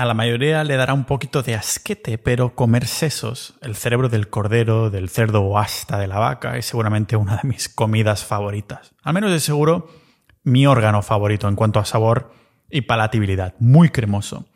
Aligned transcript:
A 0.00 0.06
la 0.06 0.14
mayoría 0.14 0.64
le 0.64 0.76
dará 0.76 0.94
un 0.94 1.04
poquito 1.04 1.42
de 1.42 1.54
asquete, 1.54 2.16
pero 2.16 2.54
comer 2.54 2.86
sesos, 2.86 3.52
el 3.60 3.76
cerebro 3.76 4.08
del 4.08 4.30
cordero, 4.30 4.88
del 4.88 5.10
cerdo 5.10 5.42
o 5.42 5.58
hasta 5.58 5.98
de 5.98 6.06
la 6.06 6.18
vaca, 6.18 6.56
es 6.56 6.64
seguramente 6.64 7.16
una 7.16 7.36
de 7.36 7.46
mis 7.46 7.68
comidas 7.68 8.24
favoritas. 8.24 8.94
Al 9.02 9.12
menos 9.12 9.30
de 9.30 9.40
seguro 9.40 9.90
mi 10.42 10.66
órgano 10.66 11.02
favorito 11.02 11.48
en 11.48 11.54
cuanto 11.54 11.80
a 11.80 11.84
sabor 11.84 12.32
y 12.70 12.80
palatabilidad. 12.80 13.56
Muy 13.58 13.90
cremoso. 13.90 14.46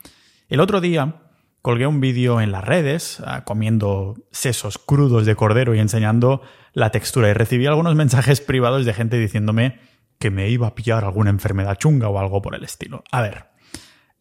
El 0.49 0.61
otro 0.61 0.80
día 0.80 1.17
colgué 1.61 1.87
un 1.87 2.01
vídeo 2.01 2.40
en 2.40 2.51
las 2.51 2.65
redes 2.65 3.21
ah, 3.26 3.45
comiendo 3.45 4.15
sesos 4.31 4.79
crudos 4.79 5.26
de 5.26 5.37
cordero 5.37 5.74
y 5.74 5.79
enseñando 5.79 6.40
la 6.72 6.88
textura 6.88 7.29
y 7.29 7.35
recibí 7.35 7.67
algunos 7.67 7.95
mensajes 7.97 8.40
privados 8.40 8.87
de 8.87 8.95
gente 8.95 9.19
diciéndome 9.19 9.79
que 10.19 10.31
me 10.31 10.49
iba 10.49 10.69
a 10.69 10.74
pillar 10.74 11.04
alguna 11.04 11.29
enfermedad 11.29 11.76
chunga 11.76 12.08
o 12.08 12.19
algo 12.19 12.40
por 12.40 12.54
el 12.54 12.65
estilo. 12.65 13.04
A 13.13 13.21
ver, 13.21 13.45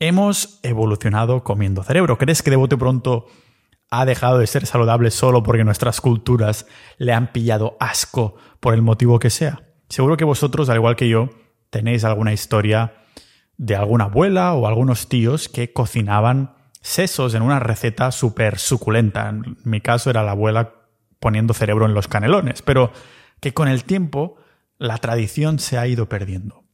Hemos 0.06 0.60
evolucionado 0.64 1.46
comiendo 1.46 1.82
cerebro. 1.82 2.18
¿Crees 2.18 2.44
que 2.44 2.50
de 2.50 2.58
bote 2.58 2.76
pronto 2.76 3.28
ha 3.89 4.04
dejado 4.04 4.38
de 4.38 4.48
ser 4.48 4.66
saludable 4.66 5.11
solo 5.11 5.44
porque 5.44 5.64
nuestras 5.64 6.02
culturas 6.02 6.68
le 6.98 7.14
han 7.14 7.32
pillado 7.32 7.78
asco 7.80 8.36
por 8.60 8.74
el 8.74 8.82
motivo 8.82 9.18
que 9.18 9.30
sea? 9.30 9.61
Seguro 9.88 10.18
que 10.18 10.25
vosotros, 10.25 10.68
al 10.68 10.75
igual 10.75 10.97
que 10.97 11.08
yo, 11.08 11.30
tenéis 11.70 12.04
alguna 12.04 12.34
historia 12.34 12.96
de 13.56 13.78
alguna 13.78 14.04
abuela 14.04 14.52
o 14.56 14.68
algunos 14.68 15.08
tíos 15.08 15.47
que 15.47 15.71
cocinaban 15.71 16.54
sesos 16.82 17.33
en 17.33 17.42
una 17.42 17.61
receta 17.61 18.11
súper 18.11 18.60
suculenta. 18.60 19.30
En 19.30 19.56
mi 19.64 19.80
caso 19.80 20.10
era 20.10 20.22
la 20.22 20.32
abuela 20.32 20.74
poniendo 21.22 21.54
cerebro 21.54 21.86
en 21.86 21.94
los 21.94 22.10
canelones, 22.10 22.61
pero 22.61 22.92
que 23.39 23.54
con 23.54 23.70
el 23.70 23.86
tiempo 23.86 24.36
la 24.78 24.97
tradición 24.97 25.60
se 25.60 25.78
ha 25.78 25.88
ido 25.88 26.10
perdiendo. 26.10 26.66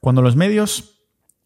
Cuando 0.00 0.22
los 0.22 0.36
medios 0.36 0.97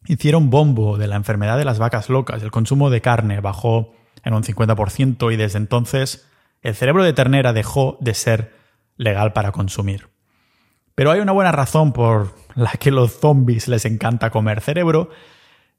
hicieron 0.07 0.49
bombo 0.49 0.97
de 0.97 1.07
la 1.07 1.15
enfermedad 1.15 1.57
de 1.57 1.65
las 1.65 1.79
vacas 1.79 2.09
locas. 2.09 2.43
El 2.43 2.51
consumo 2.51 2.89
de 2.89 3.01
carne 3.01 3.39
bajó 3.39 3.93
en 4.23 4.33
un 4.33 4.43
50% 4.43 5.33
y 5.33 5.35
desde 5.35 5.57
entonces 5.57 6.27
el 6.61 6.75
cerebro 6.75 7.03
de 7.03 7.13
ternera 7.13 7.53
dejó 7.53 7.97
de 7.99 8.13
ser 8.13 8.53
legal 8.97 9.33
para 9.33 9.51
consumir. 9.51 10.09
Pero 10.95 11.11
hay 11.11 11.19
una 11.19 11.31
buena 11.31 11.51
razón 11.51 11.91
por 11.91 12.35
la 12.55 12.71
que 12.71 12.91
los 12.91 13.19
zombies 13.19 13.67
les 13.67 13.85
encanta 13.85 14.29
comer 14.29 14.61
cerebro, 14.61 15.09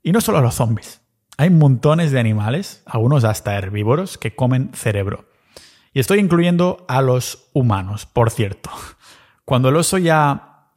y 0.02 0.12
no 0.12 0.20
solo 0.20 0.38
a 0.38 0.42
los 0.42 0.54
zombies. 0.54 1.00
Hay 1.38 1.50
montones 1.50 2.12
de 2.12 2.20
animales, 2.20 2.82
algunos 2.86 3.24
hasta 3.24 3.56
herbívoros, 3.56 4.18
que 4.18 4.34
comen 4.34 4.70
cerebro. 4.74 5.26
Y 5.92 6.00
estoy 6.00 6.18
incluyendo 6.18 6.84
a 6.88 7.00
los 7.00 7.48
humanos, 7.52 8.06
por 8.06 8.30
cierto. 8.30 8.70
Cuando 9.44 9.68
el 9.68 9.76
oso 9.76 9.98
ya 9.98 10.68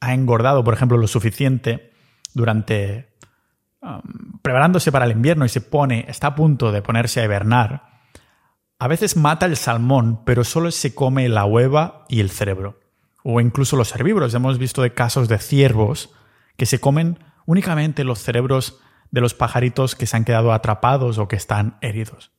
ha 0.00 0.14
engordado, 0.14 0.62
por 0.62 0.74
ejemplo, 0.74 0.98
lo 0.98 1.06
suficiente, 1.06 1.92
durante 2.36 3.08
um, 3.80 4.38
preparándose 4.42 4.92
para 4.92 5.06
el 5.06 5.12
invierno 5.12 5.46
y 5.46 5.48
se 5.48 5.62
pone, 5.62 6.04
está 6.06 6.28
a 6.28 6.34
punto 6.34 6.70
de 6.70 6.82
ponerse 6.82 7.20
a 7.20 7.24
hibernar, 7.24 8.02
a 8.78 8.88
veces 8.88 9.16
mata 9.16 9.46
el 9.46 9.56
salmón, 9.56 10.22
pero 10.26 10.44
solo 10.44 10.70
se 10.70 10.94
come 10.94 11.28
la 11.30 11.46
hueva 11.46 12.04
y 12.10 12.20
el 12.20 12.30
cerebro. 12.30 12.78
O 13.24 13.40
incluso 13.40 13.76
los 13.76 13.94
herbívoros. 13.94 14.34
Hemos 14.34 14.58
visto 14.58 14.82
de 14.82 14.92
casos 14.92 15.28
de 15.28 15.38
ciervos 15.38 16.10
que 16.58 16.66
se 16.66 16.78
comen 16.78 17.18
únicamente 17.46 18.04
los 18.04 18.18
cerebros 18.18 18.80
de 19.10 19.22
los 19.22 19.32
pajaritos 19.32 19.94
que 19.94 20.06
se 20.06 20.16
han 20.16 20.24
quedado 20.24 20.52
atrapados 20.52 21.16
o 21.16 21.26
que 21.26 21.36
están 21.36 21.78
heridos. 21.80 22.32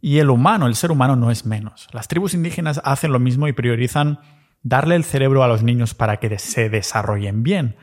Y 0.00 0.18
el 0.18 0.28
humano, 0.28 0.66
el 0.66 0.74
ser 0.74 0.90
humano 0.90 1.14
no 1.14 1.30
es 1.30 1.46
menos. 1.46 1.86
Las 1.92 2.08
tribus 2.08 2.34
indígenas 2.34 2.80
hacen 2.84 3.12
lo 3.12 3.20
mismo 3.20 3.46
y 3.46 3.52
priorizan 3.52 4.18
darle 4.62 4.96
el 4.96 5.04
cerebro 5.04 5.44
a 5.44 5.48
los 5.48 5.62
niños 5.62 5.94
para 5.94 6.16
que 6.16 6.36
se 6.40 6.68
desarrollen 6.68 7.44
bien. 7.44 7.76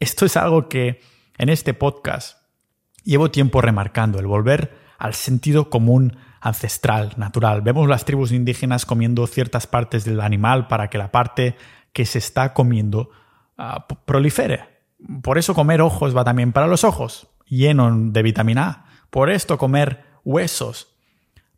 Esto 0.00 0.24
es 0.24 0.38
algo 0.38 0.66
que 0.70 1.02
en 1.36 1.50
este 1.50 1.74
podcast 1.74 2.38
llevo 3.04 3.30
tiempo 3.30 3.60
remarcando, 3.60 4.18
el 4.18 4.26
volver 4.26 4.74
al 4.98 5.12
sentido 5.12 5.68
común 5.68 6.16
ancestral, 6.40 7.12
natural. 7.18 7.60
Vemos 7.60 7.86
las 7.86 8.06
tribus 8.06 8.32
indígenas 8.32 8.86
comiendo 8.86 9.26
ciertas 9.26 9.66
partes 9.66 10.06
del 10.06 10.22
animal 10.22 10.68
para 10.68 10.88
que 10.88 10.96
la 10.96 11.12
parte 11.12 11.54
que 11.92 12.06
se 12.06 12.18
está 12.18 12.54
comiendo 12.54 13.10
ah, 13.58 13.86
prolifere. 14.06 14.64
Por 15.22 15.36
eso 15.36 15.54
comer 15.54 15.82
ojos 15.82 16.16
va 16.16 16.24
también 16.24 16.52
para 16.52 16.66
los 16.66 16.82
ojos, 16.82 17.28
lleno 17.46 17.94
de 17.94 18.22
vitamina 18.22 18.68
A. 18.68 18.84
Por 19.10 19.28
esto 19.28 19.58
comer 19.58 20.04
huesos 20.24 20.94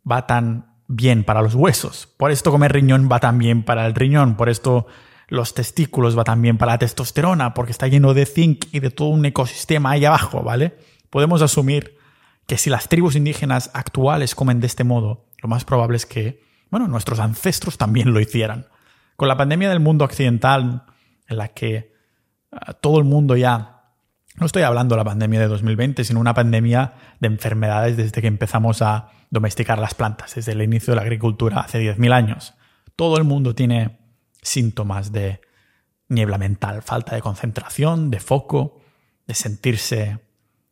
va 0.09 0.27
tan 0.27 0.75
bien 0.89 1.23
para 1.23 1.41
los 1.41 1.55
huesos. 1.55 2.07
Por 2.17 2.31
esto 2.31 2.51
comer 2.51 2.73
riñón 2.73 3.07
va 3.09 3.21
tan 3.21 3.37
bien 3.37 3.63
para 3.63 3.85
el 3.85 3.95
riñón. 3.95 4.35
Por 4.35 4.49
esto 4.49 4.87
los 5.27 5.53
testículos 5.53 6.17
va 6.17 6.23
también 6.23 6.57
para 6.57 6.73
la 6.73 6.77
testosterona 6.79 7.53
porque 7.53 7.71
está 7.71 7.87
lleno 7.87 8.13
de 8.13 8.25
zinc 8.25 8.65
y 8.71 8.79
de 8.79 8.91
todo 8.91 9.09
un 9.09 9.25
ecosistema 9.25 9.91
ahí 9.91 10.05
abajo, 10.05 10.43
¿vale? 10.43 10.77
Podemos 11.09 11.41
asumir 11.41 11.97
que 12.47 12.57
si 12.57 12.69
las 12.69 12.89
tribus 12.89 13.15
indígenas 13.15 13.71
actuales 13.73 14.35
comen 14.35 14.59
de 14.59 14.67
este 14.67 14.83
modo, 14.83 15.25
lo 15.41 15.49
más 15.49 15.65
probable 15.65 15.97
es 15.97 16.05
que, 16.05 16.41
bueno, 16.69 16.87
nuestros 16.87 17.19
ancestros 17.19 17.77
también 17.77 18.13
lo 18.13 18.19
hicieran. 18.19 18.67
Con 19.15 19.27
la 19.27 19.37
pandemia 19.37 19.69
del 19.69 19.79
mundo 19.79 20.05
occidental, 20.05 20.83
en 21.27 21.37
la 21.37 21.49
que 21.49 21.93
ah, 22.51 22.73
todo 22.73 22.97
el 22.97 23.05
mundo 23.05 23.35
ya, 23.37 23.83
no 24.35 24.45
estoy 24.45 24.63
hablando 24.63 24.95
de 24.95 24.97
la 24.97 25.05
pandemia 25.05 25.39
de 25.39 25.47
2020, 25.47 26.03
sino 26.03 26.19
una 26.19 26.33
pandemia 26.33 26.93
de 27.19 27.27
enfermedades 27.27 27.95
desde 27.95 28.21
que 28.21 28.27
empezamos 28.27 28.81
a 28.81 29.09
domesticar 29.29 29.79
las 29.79 29.93
plantas, 29.93 30.35
desde 30.35 30.51
el 30.51 30.61
inicio 30.61 30.91
de 30.91 30.95
la 30.97 31.03
agricultura 31.03 31.61
hace 31.61 31.79
10.000 31.79 32.13
años. 32.13 32.53
Todo 32.95 33.17
el 33.17 33.23
mundo 33.23 33.55
tiene 33.55 34.02
síntomas 34.43 35.11
de 35.11 35.41
niebla 36.09 36.37
mental, 36.37 36.83
falta 36.83 37.15
de 37.15 37.21
concentración, 37.21 38.11
de 38.11 38.19
foco, 38.19 38.81
de 39.25 39.33
sentirse 39.33 40.19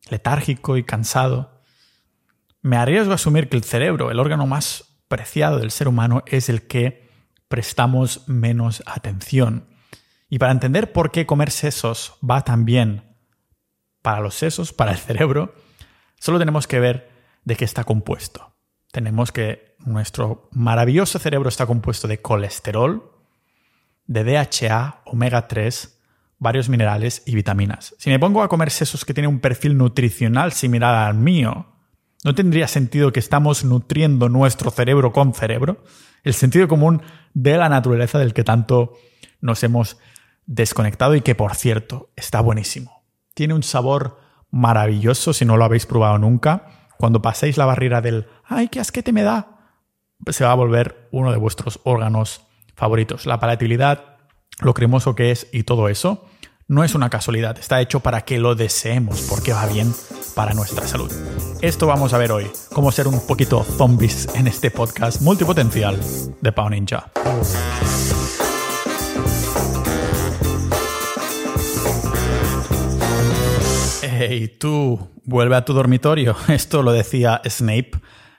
letárgico 0.09 0.77
y 0.77 0.83
cansado. 0.83 1.61
Me 2.61 2.77
arriesgo 2.77 3.11
a 3.11 3.15
asumir 3.15 3.49
que 3.49 3.57
el 3.57 3.63
cerebro, 3.63 4.11
el 4.11 4.19
órgano 4.19 4.45
más 4.45 4.99
preciado 5.07 5.59
del 5.59 5.71
ser 5.71 5.87
humano, 5.87 6.23
es 6.27 6.49
el 6.49 6.67
que 6.67 7.09
prestamos 7.47 8.27
menos 8.27 8.83
atención. 8.85 9.67
Y 10.29 10.39
para 10.39 10.53
entender 10.53 10.93
por 10.93 11.11
qué 11.11 11.25
comer 11.25 11.51
sesos 11.51 12.13
va 12.27 12.43
tan 12.43 12.65
bien 12.65 13.17
para 14.01 14.21
los 14.21 14.35
sesos, 14.35 14.73
para 14.73 14.91
el 14.91 14.97
cerebro, 14.97 15.53
solo 16.19 16.39
tenemos 16.39 16.67
que 16.67 16.79
ver 16.79 17.11
de 17.43 17.55
qué 17.55 17.65
está 17.65 17.83
compuesto. 17.83 18.55
Tenemos 18.91 19.31
que 19.31 19.75
nuestro 19.79 20.49
maravilloso 20.51 21.19
cerebro 21.19 21.49
está 21.49 21.65
compuesto 21.65 22.07
de 22.07 22.21
colesterol, 22.21 23.10
de 24.11 24.25
DHA, 24.25 25.03
omega 25.05 25.47
3, 25.47 25.97
varios 26.37 26.67
minerales 26.67 27.23
y 27.25 27.33
vitaminas. 27.33 27.95
Si 27.97 28.09
me 28.09 28.19
pongo 28.19 28.43
a 28.43 28.49
comer 28.49 28.69
sesos 28.69 29.05
que 29.05 29.13
tienen 29.13 29.31
un 29.31 29.39
perfil 29.39 29.77
nutricional 29.77 30.51
similar 30.51 31.07
al 31.07 31.15
mío, 31.15 31.67
¿no 32.25 32.35
tendría 32.35 32.67
sentido 32.67 33.13
que 33.13 33.21
estamos 33.21 33.63
nutriendo 33.63 34.27
nuestro 34.27 34.69
cerebro 34.69 35.13
con 35.13 35.33
cerebro? 35.33 35.85
El 36.23 36.33
sentido 36.33 36.67
común 36.67 37.01
de 37.33 37.55
la 37.55 37.69
naturaleza 37.69 38.19
del 38.19 38.33
que 38.33 38.43
tanto 38.43 38.97
nos 39.39 39.63
hemos 39.63 39.97
desconectado 40.45 41.15
y 41.15 41.21
que, 41.21 41.33
por 41.33 41.55
cierto, 41.55 42.09
está 42.17 42.41
buenísimo. 42.41 43.05
Tiene 43.33 43.53
un 43.53 43.63
sabor 43.63 44.19
maravilloso 44.49 45.31
si 45.31 45.45
no 45.45 45.55
lo 45.55 45.63
habéis 45.63 45.85
probado 45.85 46.17
nunca. 46.17 46.89
Cuando 46.97 47.21
paséis 47.21 47.57
la 47.57 47.65
barrera 47.65 48.01
del 48.01 48.27
¡ay, 48.43 48.67
qué 48.67 48.81
asquete 48.81 49.13
me 49.13 49.23
da! 49.23 49.57
se 50.27 50.43
va 50.43 50.51
a 50.51 50.55
volver 50.55 51.07
uno 51.11 51.31
de 51.31 51.37
vuestros 51.37 51.79
órganos 51.83 52.50
favoritos. 52.81 53.27
La 53.27 53.39
palatabilidad, 53.39 54.17
lo 54.59 54.73
cremoso 54.73 55.13
que 55.13 55.29
es 55.29 55.45
y 55.51 55.61
todo 55.61 55.87
eso, 55.87 56.25
no 56.67 56.83
es 56.83 56.95
una 56.95 57.11
casualidad, 57.11 57.59
está 57.59 57.79
hecho 57.79 57.99
para 57.99 58.21
que 58.21 58.39
lo 58.39 58.55
deseemos, 58.55 59.27
porque 59.29 59.53
va 59.53 59.67
bien 59.67 59.93
para 60.33 60.55
nuestra 60.55 60.87
salud. 60.87 61.11
Esto 61.61 61.85
vamos 61.85 62.11
a 62.13 62.17
ver 62.17 62.31
hoy, 62.31 62.49
cómo 62.73 62.91
ser 62.91 63.07
un 63.07 63.19
poquito 63.27 63.63
zombies 63.63 64.27
en 64.33 64.47
este 64.47 64.71
podcast 64.71 65.21
multipotencial 65.21 65.99
de 66.41 66.51
Pau 66.51 66.71
Ninja. 66.71 67.11
Hey, 74.01 74.57
tú, 74.59 75.11
vuelve 75.23 75.55
a 75.55 75.65
tu 75.65 75.73
dormitorio. 75.73 76.35
Esto 76.47 76.81
lo 76.81 76.93
decía 76.93 77.43
Snape 77.47 77.91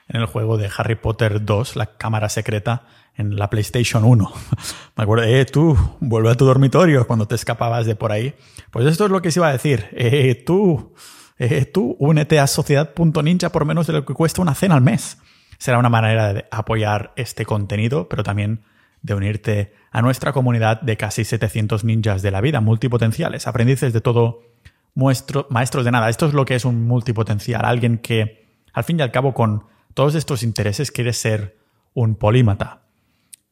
en 0.09 0.19
el 0.19 0.25
juego 0.25 0.57
de 0.57 0.69
Harry 0.75 0.95
Potter 0.95 1.45
2, 1.45 1.77
la 1.77 1.85
cámara 1.97 2.27
secreta, 2.27 2.83
en 3.15 3.35
la 3.35 3.49
PlayStation 3.49 4.03
1. 4.03 4.31
Me 4.95 5.03
acuerdo, 5.03 5.23
eh, 5.25 5.45
tú, 5.45 5.77
vuelve 5.99 6.31
a 6.31 6.35
tu 6.35 6.45
dormitorio 6.45 7.05
cuando 7.07 7.27
te 7.27 7.35
escapabas 7.35 7.85
de 7.85 7.95
por 7.95 8.11
ahí. 8.11 8.33
Pues 8.71 8.85
esto 8.85 9.05
es 9.05 9.11
lo 9.11 9.21
que 9.21 9.31
se 9.31 9.39
iba 9.39 9.49
a 9.49 9.53
decir. 9.53 9.87
Eh, 9.91 10.43
tú, 10.45 10.93
eh, 11.37 11.65
tú, 11.65 11.95
únete 11.99 12.39
a 12.39 12.47
sociedad.ninja 12.47 13.51
por 13.51 13.65
menos 13.65 13.87
de 13.87 13.93
lo 13.93 14.05
que 14.05 14.13
cuesta 14.13 14.41
una 14.41 14.55
cena 14.55 14.75
al 14.75 14.81
mes. 14.81 15.17
Será 15.57 15.77
una 15.77 15.89
manera 15.89 16.33
de 16.33 16.45
apoyar 16.51 17.13
este 17.15 17.45
contenido, 17.45 18.09
pero 18.09 18.23
también 18.23 18.63
de 19.01 19.13
unirte 19.13 19.73
a 19.91 20.01
nuestra 20.01 20.33
comunidad 20.33 20.81
de 20.81 20.97
casi 20.97 21.23
700 21.23 21.83
ninjas 21.83 22.21
de 22.21 22.31
la 22.31 22.41
vida, 22.41 22.61
multipotenciales, 22.61 23.47
aprendices 23.47 23.93
de 23.93 24.01
todo, 24.01 24.41
maestros 24.95 25.85
de 25.85 25.91
nada. 25.91 26.09
Esto 26.09 26.25
es 26.25 26.33
lo 26.33 26.45
que 26.45 26.55
es 26.55 26.65
un 26.65 26.87
multipotencial, 26.87 27.63
alguien 27.65 27.99
que, 27.99 28.47
al 28.73 28.83
fin 28.83 28.99
y 28.99 29.03
al 29.03 29.11
cabo, 29.11 29.33
con 29.33 29.65
todos 29.93 30.15
estos 30.15 30.41
intereses 30.41 30.91
quiere 30.91 31.13
ser 31.13 31.57
un 31.93 32.15
polímata, 32.15 32.82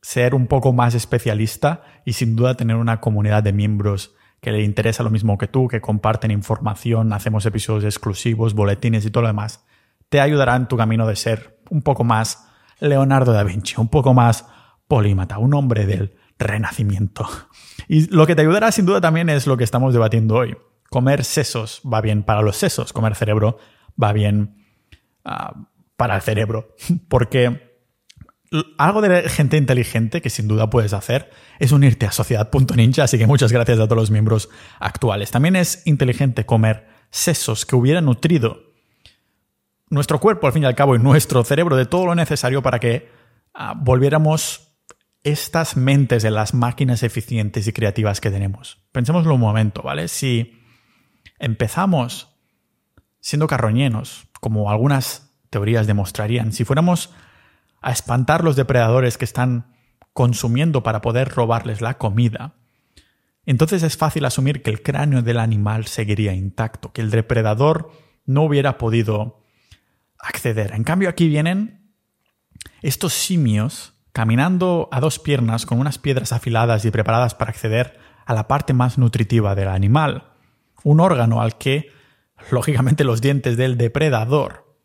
ser 0.01 0.33
un 0.35 0.47
poco 0.47 0.73
más 0.73 0.95
especialista 0.95 1.83
y 2.05 2.13
sin 2.13 2.35
duda 2.35 2.55
tener 2.55 2.75
una 2.75 2.99
comunidad 2.99 3.43
de 3.43 3.53
miembros 3.53 4.15
que 4.41 4.51
le 4.51 4.63
interesa 4.63 5.03
lo 5.03 5.11
mismo 5.11 5.37
que 5.37 5.47
tú, 5.47 5.67
que 5.67 5.81
comparten 5.81 6.31
información, 6.31 7.13
hacemos 7.13 7.45
episodios 7.45 7.83
exclusivos, 7.83 8.55
boletines 8.55 9.05
y 9.05 9.11
todo 9.11 9.21
lo 9.21 9.27
demás. 9.27 9.63
te 10.09 10.19
ayudará 10.19 10.55
en 10.55 10.67
tu 10.67 10.75
camino 10.75 11.07
de 11.07 11.15
ser 11.15 11.59
un 11.69 11.83
poco 11.83 12.03
más 12.03 12.47
Leonardo 12.79 13.31
da 13.31 13.43
Vinci, 13.43 13.75
un 13.77 13.87
poco 13.87 14.13
más 14.13 14.47
polímata, 14.87 15.37
un 15.37 15.53
hombre 15.53 15.85
del 15.85 16.17
renacimiento. 16.37 17.27
Y 17.87 18.07
lo 18.13 18.25
que 18.25 18.35
te 18.35 18.41
ayudará 18.41 18.71
sin 18.71 18.85
duda 18.85 18.99
también 18.99 19.29
es 19.29 19.47
lo 19.47 19.55
que 19.55 19.63
estamos 19.63 19.93
debatiendo 19.93 20.35
hoy. 20.35 20.57
Comer 20.89 21.23
sesos 21.23 21.81
va 21.81 22.01
bien 22.01 22.23
para 22.23 22.41
los 22.41 22.57
sesos, 22.57 22.91
comer 22.91 23.15
cerebro 23.15 23.57
va 24.01 24.11
bien 24.11 24.65
ah, 25.23 25.53
para 25.95 26.15
el 26.15 26.21
cerebro, 26.21 26.75
porque 27.07 27.70
algo 28.77 29.01
de 29.01 29.29
gente 29.29 29.57
inteligente 29.57 30.21
que 30.21 30.29
sin 30.29 30.47
duda 30.47 30.69
puedes 30.69 30.93
hacer 30.93 31.29
es 31.59 31.71
unirte 31.71 32.05
a 32.05 32.11
Sociedad.ninja, 32.11 33.03
así 33.03 33.17
que 33.17 33.27
muchas 33.27 33.51
gracias 33.51 33.79
a 33.79 33.85
todos 33.85 33.97
los 33.97 34.11
miembros 34.11 34.49
actuales. 34.79 35.31
También 35.31 35.55
es 35.55 35.83
inteligente 35.85 36.45
comer 36.45 36.87
sesos 37.09 37.65
que 37.65 37.75
hubieran 37.75 38.05
nutrido 38.05 38.71
nuestro 39.89 40.19
cuerpo, 40.19 40.47
al 40.47 40.53
fin 40.53 40.63
y 40.63 40.65
al 40.65 40.75
cabo, 40.75 40.95
y 40.95 40.99
nuestro 40.99 41.43
cerebro 41.43 41.75
de 41.75 41.85
todo 41.85 42.05
lo 42.05 42.15
necesario 42.15 42.61
para 42.61 42.79
que 42.79 43.09
ah, 43.53 43.73
volviéramos 43.77 44.73
estas 45.23 45.77
mentes 45.77 46.23
de 46.23 46.31
las 46.31 46.53
máquinas 46.53 47.03
eficientes 47.03 47.67
y 47.67 47.73
creativas 47.73 48.21
que 48.21 48.31
tenemos. 48.31 48.79
Pensémoslo 48.91 49.35
un 49.35 49.41
momento, 49.41 49.81
¿vale? 49.83 50.07
Si 50.07 50.59
empezamos 51.39 52.29
siendo 53.19 53.47
carroñenos, 53.47 54.27
como 54.39 54.71
algunas 54.71 55.37
teorías 55.49 55.87
demostrarían, 55.87 56.53
si 56.53 56.63
fuéramos 56.63 57.11
a 57.81 57.91
espantar 57.91 58.43
los 58.43 58.55
depredadores 58.55 59.17
que 59.17 59.25
están 59.25 59.73
consumiendo 60.13 60.83
para 60.83 61.01
poder 61.01 61.29
robarles 61.29 61.81
la 61.81 61.97
comida, 61.97 62.53
entonces 63.45 63.81
es 63.83 63.97
fácil 63.97 64.25
asumir 64.25 64.61
que 64.61 64.69
el 64.69 64.83
cráneo 64.83 65.23
del 65.23 65.39
animal 65.39 65.87
seguiría 65.87 66.33
intacto, 66.33 66.91
que 66.93 67.01
el 67.01 67.09
depredador 67.09 67.91
no 68.25 68.43
hubiera 68.43 68.77
podido 68.77 69.43
acceder. 70.19 70.73
En 70.73 70.83
cambio 70.83 71.09
aquí 71.09 71.27
vienen 71.27 71.91
estos 72.83 73.13
simios 73.13 73.93
caminando 74.13 74.89
a 74.91 74.99
dos 74.99 75.17
piernas 75.17 75.65
con 75.65 75.79
unas 75.79 75.97
piedras 75.97 76.33
afiladas 76.33 76.85
y 76.85 76.91
preparadas 76.91 77.33
para 77.33 77.51
acceder 77.51 77.99
a 78.25 78.33
la 78.33 78.47
parte 78.47 78.73
más 78.73 78.97
nutritiva 78.97 79.55
del 79.55 79.69
animal, 79.69 80.33
un 80.83 80.99
órgano 80.99 81.41
al 81.41 81.57
que, 81.57 81.91
lógicamente, 82.51 83.03
los 83.03 83.21
dientes 83.21 83.57
del 83.57 83.77
depredador 83.77 84.75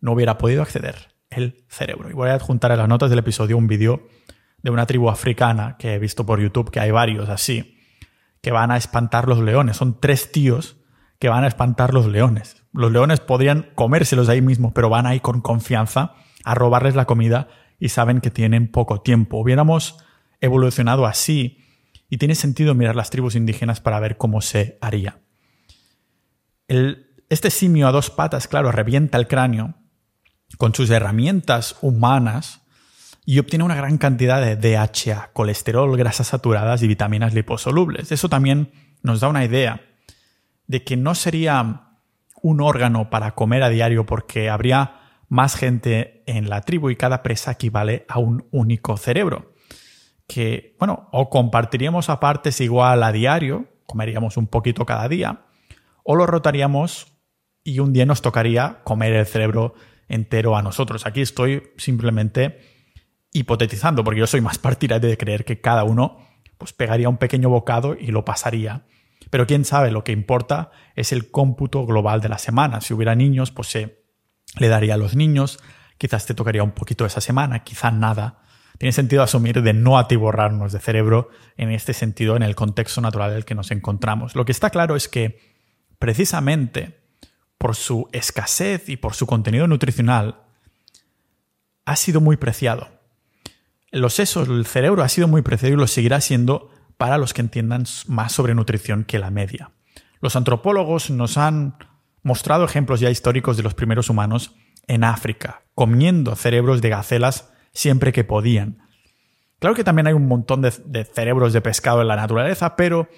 no 0.00 0.12
hubiera 0.12 0.38
podido 0.38 0.62
acceder 0.62 1.11
el 1.36 1.64
cerebro. 1.68 2.10
Y 2.10 2.12
voy 2.12 2.30
a 2.30 2.34
adjuntar 2.34 2.72
en 2.72 2.78
las 2.78 2.88
notas 2.88 3.10
del 3.10 3.18
episodio 3.18 3.56
un 3.56 3.66
vídeo 3.66 4.08
de 4.62 4.70
una 4.70 4.86
tribu 4.86 5.10
africana 5.10 5.76
que 5.78 5.94
he 5.94 5.98
visto 5.98 6.24
por 6.24 6.40
YouTube, 6.40 6.70
que 6.70 6.80
hay 6.80 6.90
varios 6.90 7.28
así, 7.28 7.78
que 8.40 8.52
van 8.52 8.70
a 8.70 8.76
espantar 8.76 9.28
los 9.28 9.40
leones. 9.40 9.76
Son 9.76 10.00
tres 10.00 10.32
tíos 10.32 10.76
que 11.18 11.28
van 11.28 11.44
a 11.44 11.48
espantar 11.48 11.94
los 11.94 12.06
leones. 12.06 12.64
Los 12.72 12.90
leones 12.90 13.20
podrían 13.20 13.70
comérselos 13.74 14.28
ahí 14.28 14.40
mismo, 14.40 14.72
pero 14.72 14.88
van 14.88 15.06
ahí 15.06 15.20
con 15.20 15.40
confianza 15.40 16.14
a 16.44 16.54
robarles 16.54 16.94
la 16.94 17.04
comida 17.04 17.48
y 17.78 17.90
saben 17.90 18.20
que 18.20 18.30
tienen 18.30 18.68
poco 18.68 19.00
tiempo. 19.00 19.38
Hubiéramos 19.38 19.98
evolucionado 20.40 21.06
así 21.06 21.58
y 22.08 22.18
tiene 22.18 22.34
sentido 22.34 22.74
mirar 22.74 22.96
las 22.96 23.10
tribus 23.10 23.36
indígenas 23.36 23.80
para 23.80 24.00
ver 24.00 24.16
cómo 24.16 24.40
se 24.40 24.78
haría. 24.80 25.20
este 26.68 27.50
simio 27.50 27.88
a 27.88 27.92
dos 27.92 28.10
patas, 28.10 28.48
claro, 28.48 28.72
revienta 28.72 29.18
el 29.18 29.28
cráneo 29.28 29.74
con 30.58 30.74
sus 30.74 30.90
herramientas 30.90 31.76
humanas 31.80 32.60
y 33.24 33.38
obtiene 33.38 33.64
una 33.64 33.76
gran 33.76 33.98
cantidad 33.98 34.40
de 34.40 34.56
DHA, 34.56 35.30
colesterol, 35.32 35.96
grasas 35.96 36.28
saturadas 36.28 36.82
y 36.82 36.88
vitaminas 36.88 37.34
liposolubles. 37.34 38.10
Eso 38.10 38.28
también 38.28 38.72
nos 39.02 39.20
da 39.20 39.28
una 39.28 39.44
idea 39.44 39.80
de 40.66 40.82
que 40.84 40.96
no 40.96 41.14
sería 41.14 41.88
un 42.42 42.60
órgano 42.60 43.10
para 43.10 43.34
comer 43.34 43.62
a 43.62 43.68
diario 43.68 44.04
porque 44.04 44.50
habría 44.50 45.00
más 45.28 45.54
gente 45.54 46.24
en 46.26 46.50
la 46.50 46.60
tribu 46.62 46.90
y 46.90 46.96
cada 46.96 47.22
presa 47.22 47.52
equivale 47.52 48.04
a 48.08 48.18
un 48.18 48.46
único 48.50 48.96
cerebro. 48.96 49.54
Que, 50.26 50.76
bueno, 50.78 51.08
o 51.12 51.30
compartiríamos 51.30 52.10
a 52.10 52.20
partes 52.20 52.60
igual 52.60 53.02
a 53.02 53.12
diario, 53.12 53.66
comeríamos 53.86 54.36
un 54.36 54.46
poquito 54.46 54.84
cada 54.84 55.08
día, 55.08 55.46
o 56.04 56.16
lo 56.16 56.26
rotaríamos 56.26 57.12
y 57.64 57.78
un 57.78 57.92
día 57.92 58.06
nos 58.06 58.22
tocaría 58.22 58.80
comer 58.84 59.12
el 59.12 59.26
cerebro 59.26 59.74
entero 60.12 60.56
a 60.56 60.62
nosotros. 60.62 61.06
Aquí 61.06 61.20
estoy 61.20 61.72
simplemente 61.76 62.60
hipotetizando, 63.32 64.04
porque 64.04 64.20
yo 64.20 64.26
soy 64.26 64.40
más 64.40 64.58
partidario 64.58 65.08
de 65.08 65.16
creer 65.16 65.44
que 65.44 65.60
cada 65.60 65.84
uno 65.84 66.18
pues 66.58 66.72
pegaría 66.72 67.08
un 67.08 67.16
pequeño 67.16 67.48
bocado 67.48 67.96
y 67.98 68.08
lo 68.08 68.24
pasaría. 68.24 68.84
Pero 69.30 69.46
quién 69.46 69.64
sabe, 69.64 69.90
lo 69.90 70.04
que 70.04 70.12
importa 70.12 70.70
es 70.94 71.12
el 71.12 71.30
cómputo 71.30 71.86
global 71.86 72.20
de 72.20 72.28
la 72.28 72.38
semana. 72.38 72.80
Si 72.80 72.92
hubiera 72.92 73.14
niños, 73.14 73.50
pues 73.50 73.68
se 73.68 74.04
le 74.58 74.68
daría 74.68 74.94
a 74.94 74.98
los 74.98 75.16
niños, 75.16 75.58
quizás 75.96 76.26
te 76.26 76.34
tocaría 76.34 76.62
un 76.62 76.72
poquito 76.72 77.06
esa 77.06 77.20
semana, 77.20 77.64
quizás 77.64 77.94
nada. 77.94 78.42
Tiene 78.78 78.92
sentido 78.92 79.22
asumir 79.22 79.62
de 79.62 79.72
no 79.72 79.98
atiborrarnos 79.98 80.72
de 80.72 80.80
cerebro 80.80 81.30
en 81.56 81.70
este 81.70 81.94
sentido, 81.94 82.36
en 82.36 82.42
el 82.42 82.54
contexto 82.54 83.00
natural 83.00 83.30
en 83.30 83.38
el 83.38 83.44
que 83.44 83.54
nos 83.54 83.70
encontramos. 83.70 84.36
Lo 84.36 84.44
que 84.44 84.52
está 84.52 84.70
claro 84.70 84.96
es 84.96 85.08
que 85.08 85.38
precisamente 85.98 87.01
por 87.62 87.76
su 87.76 88.08
escasez 88.10 88.88
y 88.88 88.96
por 88.96 89.14
su 89.14 89.24
contenido 89.24 89.68
nutricional, 89.68 90.40
ha 91.84 91.94
sido 91.94 92.20
muy 92.20 92.36
preciado. 92.36 92.88
Los 93.92 94.14
sesos, 94.14 94.48
el 94.48 94.66
cerebro 94.66 95.04
ha 95.04 95.08
sido 95.08 95.28
muy 95.28 95.42
preciado 95.42 95.72
y 95.72 95.78
lo 95.78 95.86
seguirá 95.86 96.20
siendo 96.20 96.72
para 96.96 97.18
los 97.18 97.32
que 97.32 97.40
entiendan 97.40 97.84
más 98.08 98.32
sobre 98.32 98.56
nutrición 98.56 99.04
que 99.04 99.20
la 99.20 99.30
media. 99.30 99.70
Los 100.20 100.34
antropólogos 100.34 101.10
nos 101.10 101.38
han 101.38 101.76
mostrado 102.24 102.64
ejemplos 102.64 102.98
ya 102.98 103.10
históricos 103.10 103.56
de 103.56 103.62
los 103.62 103.74
primeros 103.74 104.10
humanos 104.10 104.56
en 104.88 105.04
África, 105.04 105.62
comiendo 105.76 106.34
cerebros 106.34 106.82
de 106.82 106.88
gacelas 106.88 107.52
siempre 107.72 108.12
que 108.12 108.24
podían. 108.24 108.88
Claro 109.60 109.76
que 109.76 109.84
también 109.84 110.08
hay 110.08 110.14
un 110.14 110.26
montón 110.26 110.62
de, 110.62 110.72
de 110.84 111.04
cerebros 111.04 111.52
de 111.52 111.60
pescado 111.60 112.02
en 112.02 112.08
la 112.08 112.16
naturaleza, 112.16 112.74
pero 112.74 113.08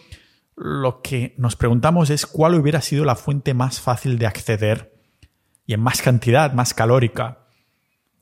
lo 0.56 1.02
que 1.02 1.34
nos 1.36 1.56
preguntamos 1.56 2.10
es 2.10 2.26
cuál 2.26 2.54
hubiera 2.54 2.80
sido 2.80 3.04
la 3.04 3.16
fuente 3.16 3.54
más 3.54 3.80
fácil 3.80 4.18
de 4.18 4.26
acceder 4.26 4.94
y 5.66 5.74
en 5.74 5.80
más 5.80 6.02
cantidad, 6.02 6.52
más 6.52 6.74
calórica, 6.74 7.46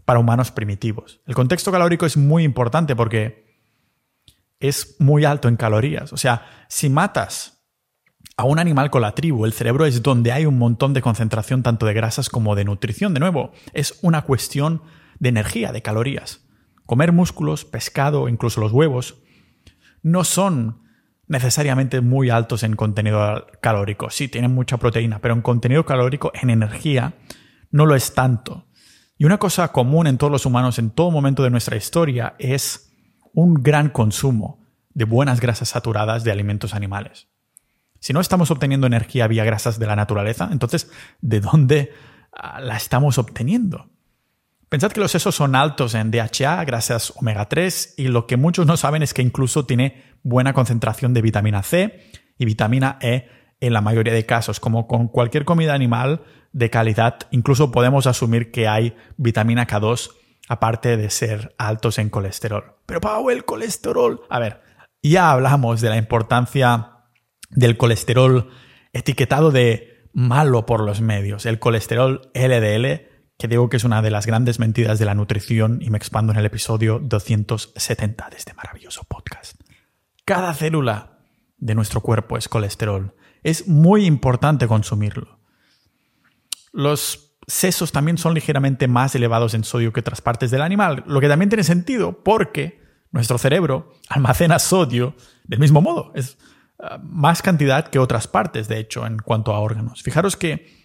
para 0.05 0.21
humanos 0.21 0.51
primitivos. 0.51 1.21
El 1.27 1.35
contexto 1.35 1.71
calórico 1.71 2.07
es 2.07 2.17
muy 2.17 2.45
importante 2.45 2.97
porque 2.97 3.43
es 4.59 4.97
muy 4.99 5.25
alto 5.25 5.49
en 5.49 5.57
calorías. 5.57 6.13
O 6.13 6.17
sea, 6.17 6.47
si 6.69 6.89
matas 6.89 7.65
a 8.37 8.45
un 8.45 8.59
animal 8.59 8.91
con 8.91 9.03
la 9.03 9.15
tribu, 9.15 9.45
el 9.45 9.53
cerebro 9.53 9.87
es 9.87 10.03
donde 10.03 10.33
hay 10.33 10.47
un 10.47 10.59
montón 10.59 10.95
de 10.95 11.03
concentración 11.03 11.63
tanto 11.63 11.87
de 11.87 11.95
grasas 11.95 12.29
como 12.29 12.55
de 12.55 12.65
nutrición. 12.65 13.15
De 13.15 13.21
nuevo, 13.21 13.53
es 13.73 13.99
una 14.03 14.23
cuestión 14.23 14.83
de 15.19 15.29
energía, 15.29 15.73
de 15.73 15.83
calorías. 15.83 16.45
Comer 16.87 17.13
músculos, 17.13 17.65
pescado, 17.65 18.29
incluso 18.29 18.61
los 18.61 18.73
huevos, 18.73 19.19
no 20.03 20.25
son 20.25 20.82
necesariamente 21.33 22.01
muy 22.01 22.31
altos 22.31 22.63
en 22.63 22.77
contenido 22.77 23.47
calórico. 23.61 24.11
Sí, 24.11 24.29
tienen 24.29 24.55
mucha 24.55 24.77
proteína, 24.77 25.19
pero 25.19 25.35
en 25.35 25.43
contenido 25.43 25.85
calórico, 25.85 26.31
en 26.41 26.51
energía, 26.51 27.15
no 27.71 27.87
lo 27.87 27.97
es 27.97 28.15
tanto. 28.15 28.67
Y 29.19 29.25
una 29.25 29.39
cosa 29.39 29.73
común 29.73 30.07
en 30.07 30.19
todos 30.19 30.31
los 30.31 30.47
humanos 30.47 30.79
en 30.79 30.91
todo 30.91 31.11
momento 31.11 31.43
de 31.43 31.51
nuestra 31.51 31.77
historia 31.77 32.35
es 32.39 32.93
un 33.33 33.55
gran 33.55 33.89
consumo 33.89 34.65
de 34.91 35.07
buenas 35.07 35.41
grasas 35.41 35.71
saturadas 35.71 36.23
de 36.23 36.33
alimentos 36.33 36.75
animales. 36.75 37.29
Si 37.99 38.13
no 38.13 38.21
estamos 38.21 38.51
obteniendo 38.51 38.87
energía 38.87 39.27
vía 39.27 39.45
grasas 39.45 39.79
de 39.79 39.87
la 39.87 39.97
naturaleza, 39.97 40.49
entonces, 40.53 40.91
¿de 41.21 41.41
dónde 41.41 41.93
ah, 42.33 42.61
la 42.61 42.77
estamos 42.77 43.17
obteniendo? 43.17 43.91
Pensad 44.69 44.91
que 44.91 45.01
los 45.01 45.13
sesos 45.13 45.35
son 45.35 45.55
altos 45.55 45.95
en 45.95 46.11
DHA, 46.11 46.65
grasas 46.65 47.13
omega 47.17 47.49
3, 47.49 47.95
y 47.99 48.09
lo 48.09 48.27
que 48.27 48.37
muchos 48.37 48.67
no 48.67 48.77
saben 48.77 49.03
es 49.03 49.15
que 49.15 49.23
incluso 49.23 49.67
tiene 49.67 50.12
buena 50.23 50.53
concentración 50.53 51.15
de 51.15 51.23
vitamina 51.23 51.63
C 51.63 52.01
y 52.39 52.45
vitamina 52.45 52.99
E 53.01 53.29
en 53.61 53.73
la 53.73 53.81
mayoría 53.81 54.13
de 54.13 54.27
casos. 54.27 54.61
Como 54.61 54.87
con 54.87 55.09
cualquier 55.09 55.45
comida 55.45 55.75
animal 55.75 56.23
de 56.53 56.71
calidad, 56.71 57.21
incluso 57.31 57.71
podemos 57.71 58.07
asumir 58.07 58.51
que 58.51 58.69
hay 58.69 58.95
vitamina 59.17 59.67
K2 59.67 60.11
aparte 60.49 60.97
de 60.97 61.11
ser 61.11 61.55
altos 61.59 61.99
en 61.99 62.11
colesterol. 62.11 62.77
Pero 62.87 63.01
Pau, 63.01 63.31
el 63.31 63.45
colesterol. 63.45 64.23
A 64.29 64.39
ver, 64.39 64.61
ya 65.03 65.31
hablamos 65.31 65.81
de 65.81 65.89
la 65.89 65.97
importancia 65.97 66.91
del 67.51 67.77
colesterol 67.77 68.51
etiquetado 68.93 69.51
de 69.51 70.09
malo 70.13 70.67
por 70.67 70.83
los 70.83 71.01
medios, 71.01 71.47
el 71.47 71.59
colesterol 71.59 72.31
LDL 72.35 73.13
que 73.43 73.49
digo 73.49 73.69
que 73.69 73.77
es 73.77 73.83
una 73.83 74.03
de 74.03 74.11
las 74.13 74.25
grandes 74.25 74.61
mentiras 74.61 75.01
de 75.01 75.05
la 75.05 75.17
nutrición 75.17 75.81
y 75.83 75.91
me 75.91 75.99
expando 75.99 76.33
en 76.33 76.39
el 76.39 76.47
episodio 76.47 77.01
270 77.03 78.31
de 78.31 78.37
este 78.37 78.55
maravilloso 78.55 79.03
podcast. 79.03 79.62
Cada 80.25 80.55
célula 80.55 81.19
de 81.59 81.75
nuestro 81.75 82.01
cuerpo 82.01 82.37
es 82.37 82.49
colesterol. 82.49 83.15
Es 83.43 83.69
muy 83.69 84.05
importante 84.05 84.69
consumirlo. 84.69 85.39
Los 86.73 87.37
sesos 87.47 87.93
también 87.93 88.19
son 88.19 88.35
ligeramente 88.35 88.89
más 88.89 89.15
elevados 89.15 89.55
en 89.55 89.65
sodio 89.65 89.93
que 89.93 90.01
otras 90.01 90.21
partes 90.21 90.51
del 90.51 90.63
animal, 90.63 91.03
lo 91.07 91.21
que 91.21 91.29
también 91.29 91.49
tiene 91.49 91.65
sentido 91.65 92.23
porque 92.23 92.81
nuestro 93.11 93.37
cerebro 93.37 93.93
almacena 94.09 94.59
sodio 94.59 95.15
del 95.45 95.59
mismo 95.59 95.81
modo. 95.83 96.13
Es 96.15 96.39
ah, 96.79 96.99
más 97.03 97.43
cantidad 97.43 97.89
que 97.89 97.99
otras 97.99 98.29
partes, 98.29 98.69
de 98.69 98.79
hecho, 98.79 99.07
en 99.07 99.19
cuanto 99.19 99.53
a 99.53 99.61
órganos. 99.61 100.03
Fijaros 100.03 100.37
que 100.37 100.83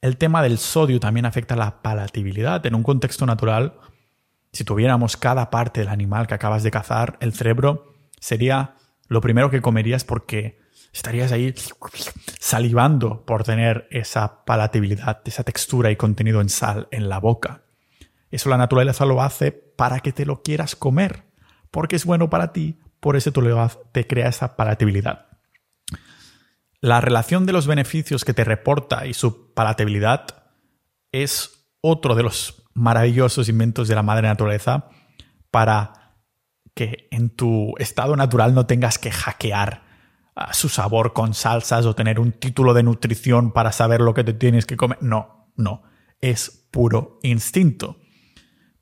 El 0.00 0.16
tema 0.16 0.42
del 0.42 0.58
sodio 0.58 1.00
también 1.00 1.26
afecta 1.26 1.56
la 1.56 1.82
palatabilidad. 1.82 2.64
En 2.66 2.74
un 2.74 2.82
contexto 2.82 3.26
natural, 3.26 3.78
si 4.52 4.62
tuviéramos 4.62 5.16
cada 5.16 5.50
parte 5.50 5.80
del 5.80 5.88
animal 5.88 6.26
que 6.26 6.34
acabas 6.34 6.62
de 6.62 6.70
cazar, 6.70 7.16
el 7.20 7.32
cerebro 7.32 7.95
sería 8.26 8.74
lo 9.06 9.20
primero 9.20 9.50
que 9.50 9.62
comerías 9.62 10.02
porque 10.02 10.58
estarías 10.92 11.30
ahí 11.30 11.54
salivando 12.40 13.24
por 13.24 13.44
tener 13.44 13.86
esa 13.92 14.44
palatabilidad, 14.44 15.20
esa 15.26 15.44
textura 15.44 15.92
y 15.92 15.96
contenido 15.96 16.40
en 16.40 16.48
sal 16.48 16.88
en 16.90 17.08
la 17.08 17.20
boca. 17.20 17.62
Eso 18.32 18.50
la 18.50 18.56
naturaleza 18.56 19.06
lo 19.06 19.22
hace 19.22 19.52
para 19.52 20.00
que 20.00 20.10
te 20.10 20.26
lo 20.26 20.42
quieras 20.42 20.74
comer, 20.74 21.22
porque 21.70 21.94
es 21.94 22.04
bueno 22.04 22.28
para 22.28 22.52
ti, 22.52 22.80
por 22.98 23.14
eso 23.14 23.30
te 23.92 24.08
crea 24.08 24.28
esa 24.28 24.56
palatabilidad. 24.56 25.28
La 26.80 27.00
relación 27.00 27.46
de 27.46 27.52
los 27.52 27.68
beneficios 27.68 28.24
que 28.24 28.34
te 28.34 28.42
reporta 28.42 29.06
y 29.06 29.14
su 29.14 29.54
palatabilidad 29.54 30.50
es 31.12 31.68
otro 31.80 32.16
de 32.16 32.24
los 32.24 32.64
maravillosos 32.74 33.48
inventos 33.48 33.86
de 33.86 33.94
la 33.94 34.02
madre 34.02 34.26
naturaleza 34.26 34.88
para 35.52 36.05
que 36.76 37.08
en 37.10 37.30
tu 37.30 37.74
estado 37.78 38.16
natural 38.16 38.54
no 38.54 38.66
tengas 38.66 38.98
que 38.98 39.10
hackear 39.10 39.82
su 40.52 40.68
sabor 40.68 41.14
con 41.14 41.32
salsas 41.32 41.86
o 41.86 41.94
tener 41.94 42.20
un 42.20 42.32
título 42.32 42.74
de 42.74 42.82
nutrición 42.82 43.50
para 43.50 43.72
saber 43.72 44.02
lo 44.02 44.12
que 44.12 44.24
te 44.24 44.34
tienes 44.34 44.66
que 44.66 44.76
comer. 44.76 44.98
No, 45.00 45.48
no, 45.56 45.84
es 46.20 46.68
puro 46.70 47.18
instinto. 47.22 47.96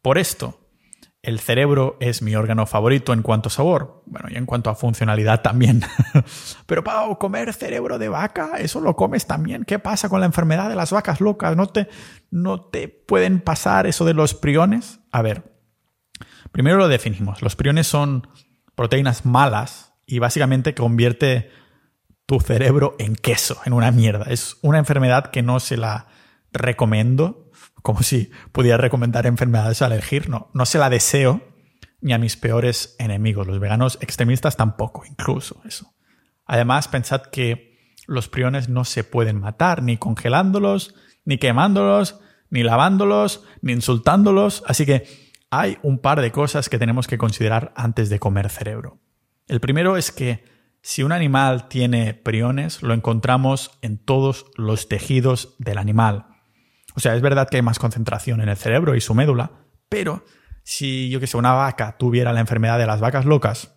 Por 0.03 0.19
esto, 0.19 0.69
el 1.23 1.39
cerebro 1.39 1.97
es 2.01 2.21
mi 2.21 2.35
órgano 2.35 2.67
favorito 2.67 3.13
en 3.13 3.23
cuanto 3.23 3.47
a 3.49 3.53
sabor, 3.53 4.03
bueno, 4.07 4.29
y 4.29 4.37
en 4.37 4.45
cuanto 4.45 4.71
a 4.71 4.75
funcionalidad 4.75 5.43
también. 5.43 5.83
Pero 6.67 6.83
Pau, 6.83 7.17
comer 7.17 7.53
cerebro 7.53 7.97
de 8.01 8.09
vaca, 8.09 8.55
eso 8.59 8.81
lo 8.81 8.97
comes 8.97 9.29
también. 9.29 9.65
¿Qué 9.65 9.79
pasa 9.79 10.09
con 10.09 10.19
la 10.19 10.27
enfermedad 10.27 10.69
de 10.69 10.75
las 10.75 10.91
vacas 10.91 11.21
locas? 11.21 11.57
¿No 11.57 11.69
te, 11.69 11.89
no 12.33 12.61
te 12.61 12.89
pueden 12.89 13.41
pasar 13.41 13.87
eso 13.87 14.05
de 14.05 14.15
los 14.15 14.35
priones? 14.35 14.99
A 15.13 15.23
ver, 15.23 15.54
primero 16.55 16.77
lo 16.77 16.87
definimos. 16.87 17.43
Los 17.43 17.57
priones 17.57 17.89
son 17.89 18.29
proteínas 18.77 19.27
malas 19.27 19.93
y 20.07 20.21
básicamente 20.21 20.73
convierte 20.73 21.51
tu 22.27 22.39
cerebro 22.39 22.95
en 23.01 23.17
queso, 23.17 23.59
en 23.67 23.73
una 23.73 23.91
mierda. 23.91 24.27
Es 24.31 24.57
una 24.63 24.79
enfermedad 24.79 25.33
que 25.33 25.43
no 25.43 25.59
se 25.59 25.77
la 25.77 26.07
recomiendo, 26.53 27.51
como 27.83 28.05
si 28.05 28.31
pudiera 28.53 28.77
recomendar 28.77 29.27
enfermedades 29.27 29.83
a 29.83 29.87
elegir, 29.87 30.29
no, 30.29 30.49
no 30.55 30.65
se 30.65 30.79
la 30.79 30.91
deseo 30.91 31.43
ni 32.01 32.13
a 32.13 32.19
mis 32.19 32.37
peores 32.37 32.95
enemigos, 33.01 33.49
los 33.49 33.59
veganos 33.59 33.99
extremistas 34.01 34.57
tampoco, 34.57 35.05
incluso 35.11 35.61
eso. 35.65 35.93
Además, 36.47 36.87
pensad 36.87 37.23
que 37.23 37.97
los 38.07 38.29
priones 38.29 38.69
no 38.69 38.85
se 38.85 39.03
pueden 39.03 39.41
matar 39.41 39.83
ni 39.83 39.97
congelándolos, 39.97 40.95
ni 41.25 41.39
quemándolos, 41.39 42.21
ni 42.49 42.63
lavándolos, 42.63 43.43
ni 43.61 43.73
insultándolos, 43.73 44.63
así 44.69 44.87
que 44.87 45.24
hay 45.61 45.79
un 45.83 45.99
par 45.99 46.21
de 46.21 46.33
cosas 46.33 46.69
que 46.69 46.79
tenemos 46.79 47.07
que 47.07 47.19
considerar 47.19 47.73
antes 47.77 48.09
de 48.09 48.19
comer 48.19 48.51
cerebro. 48.51 48.99
El 49.47 49.61
primero 49.61 49.97
es 49.97 50.13
que 50.13 50.45
si 50.83 51.03
un 51.03 51.13
animal 51.13 51.69
tiene 51.69 52.15
priones, 52.15 52.83
lo 52.83 52.95
encontramos 52.95 53.79
en 53.83 53.99
todos 53.99 54.47
los 54.57 54.89
tejidos 54.89 55.57
del 55.59 55.79
animal. 55.79 56.27
O 56.95 57.01
sea, 57.01 57.15
es 57.15 57.23
verdad 57.23 57.49
que 57.49 57.57
hay 57.57 57.63
más 57.63 57.79
concentración 57.79 58.41
en 58.41 58.49
el 58.49 58.57
cerebro 58.57 58.95
y 58.95 59.01
su 59.01 59.15
médula, 59.15 59.53
pero 59.89 60.25
si 60.63 61.11
yo 61.11 61.21
que 61.21 61.27
sé, 61.27 61.37
una 61.37 61.53
vaca 61.53 61.97
tuviera 61.99 62.33
la 62.33 62.41
enfermedad 62.41 62.79
de 62.79 62.87
las 62.87 63.01
vacas 63.01 63.25
locas, 63.25 63.75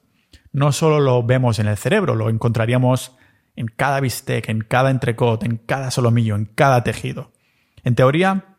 no 0.52 0.72
solo 0.72 1.00
lo 1.00 1.24
vemos 1.24 1.60
en 1.60 1.68
el 1.68 1.78
cerebro, 1.78 2.16
lo 2.16 2.30
encontraríamos 2.30 3.16
en 3.56 3.68
cada 3.68 4.00
bistec, 4.00 4.50
en 4.50 4.62
cada 4.62 4.92
entrecot, 4.92 5.44
en 5.44 5.58
cada 5.58 5.92
solomillo, 5.92 6.36
en 6.36 6.46
cada 6.46 6.84
tejido. 6.84 7.32
En 7.84 7.96
teoría, 7.96 8.57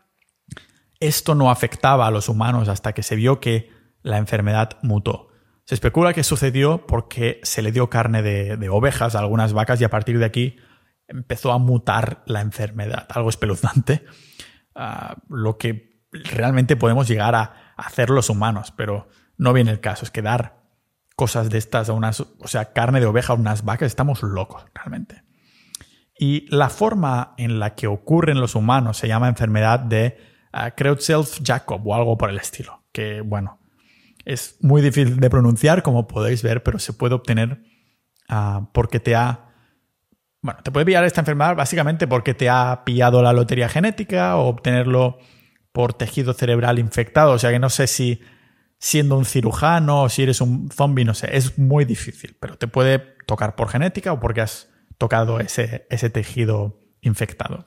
esto 1.00 1.34
no 1.34 1.50
afectaba 1.50 2.06
a 2.06 2.10
los 2.10 2.28
humanos 2.28 2.68
hasta 2.68 2.92
que 2.92 3.02
se 3.02 3.16
vio 3.16 3.40
que 3.40 3.70
la 4.02 4.18
enfermedad 4.18 4.78
mutó. 4.82 5.28
Se 5.64 5.74
especula 5.74 6.14
que 6.14 6.24
sucedió 6.24 6.86
porque 6.86 7.40
se 7.42 7.62
le 7.62 7.72
dio 7.72 7.90
carne 7.90 8.22
de, 8.22 8.68
ovejas 8.70 9.14
a 9.14 9.18
algunas 9.18 9.52
vacas 9.52 9.80
y 9.80 9.84
a 9.84 9.90
partir 9.90 10.18
de 10.18 10.24
aquí 10.24 10.56
empezó 11.06 11.52
a 11.52 11.58
mutar 11.58 12.22
la 12.26 12.40
enfermedad, 12.40 13.06
algo 13.10 13.28
espeluznante, 13.28 14.04
ah, 14.74 15.16
lo 15.28 15.58
que 15.58 16.02
realmente 16.10 16.76
podemos 16.76 17.06
llegar 17.06 17.34
a 17.34 17.74
hacer 17.76 18.10
los 18.10 18.30
humanos, 18.30 18.72
pero 18.76 19.08
no 19.36 19.52
viene 19.52 19.70
el 19.70 19.80
caso, 19.80 20.04
es 20.04 20.10
que 20.10 20.22
dar 20.22 20.58
cosas 21.16 21.50
de 21.50 21.58
estas 21.58 21.88
a 21.88 21.92
unas, 21.92 22.20
o 22.20 22.46
sea, 22.46 22.72
carne 22.72 23.00
de 23.00 23.06
oveja 23.06 23.32
a 23.32 23.36
unas 23.36 23.64
vacas, 23.64 23.86
estamos 23.86 24.22
locos 24.22 24.64
realmente. 24.74 25.22
Y 26.18 26.46
la 26.54 26.68
forma 26.68 27.34
en 27.36 27.60
la 27.60 27.74
que 27.74 27.86
ocurre 27.86 28.32
en 28.32 28.40
los 28.40 28.54
humanos 28.54 28.96
se 28.96 29.08
llama 29.08 29.28
enfermedad 29.28 29.80
de 29.80 30.16
uh, 30.54 30.74
Creutzfeldt-Jakob 30.76 31.82
o 31.84 31.94
algo 31.94 32.18
por 32.18 32.30
el 32.30 32.38
estilo, 32.38 32.82
que 32.92 33.20
bueno, 33.20 33.58
es 34.28 34.56
muy 34.60 34.82
difícil 34.82 35.18
de 35.20 35.30
pronunciar, 35.30 35.82
como 35.82 36.06
podéis 36.06 36.42
ver, 36.42 36.62
pero 36.62 36.78
se 36.78 36.92
puede 36.92 37.14
obtener 37.14 37.62
ah, 38.28 38.68
porque 38.74 39.00
te 39.00 39.16
ha... 39.16 39.46
Bueno, 40.42 40.60
te 40.62 40.70
puede 40.70 40.84
pillar 40.84 41.04
esta 41.04 41.22
enfermedad 41.22 41.56
básicamente 41.56 42.06
porque 42.06 42.34
te 42.34 42.50
ha 42.50 42.82
pillado 42.84 43.22
la 43.22 43.32
lotería 43.32 43.70
genética 43.70 44.36
o 44.36 44.48
obtenerlo 44.48 45.18
por 45.72 45.94
tejido 45.94 46.34
cerebral 46.34 46.78
infectado. 46.78 47.32
O 47.32 47.38
sea 47.38 47.50
que 47.50 47.58
no 47.58 47.70
sé 47.70 47.86
si 47.86 48.20
siendo 48.78 49.16
un 49.16 49.24
cirujano 49.24 50.02
o 50.02 50.08
si 50.10 50.22
eres 50.22 50.42
un 50.42 50.70
zombie, 50.70 51.06
no 51.06 51.14
sé, 51.14 51.34
es 51.36 51.58
muy 51.58 51.86
difícil, 51.86 52.36
pero 52.38 52.58
te 52.58 52.68
puede 52.68 52.98
tocar 53.26 53.56
por 53.56 53.68
genética 53.70 54.12
o 54.12 54.20
porque 54.20 54.42
has 54.42 54.68
tocado 54.98 55.40
ese, 55.40 55.86
ese 55.88 56.10
tejido 56.10 56.78
infectado. 57.00 57.66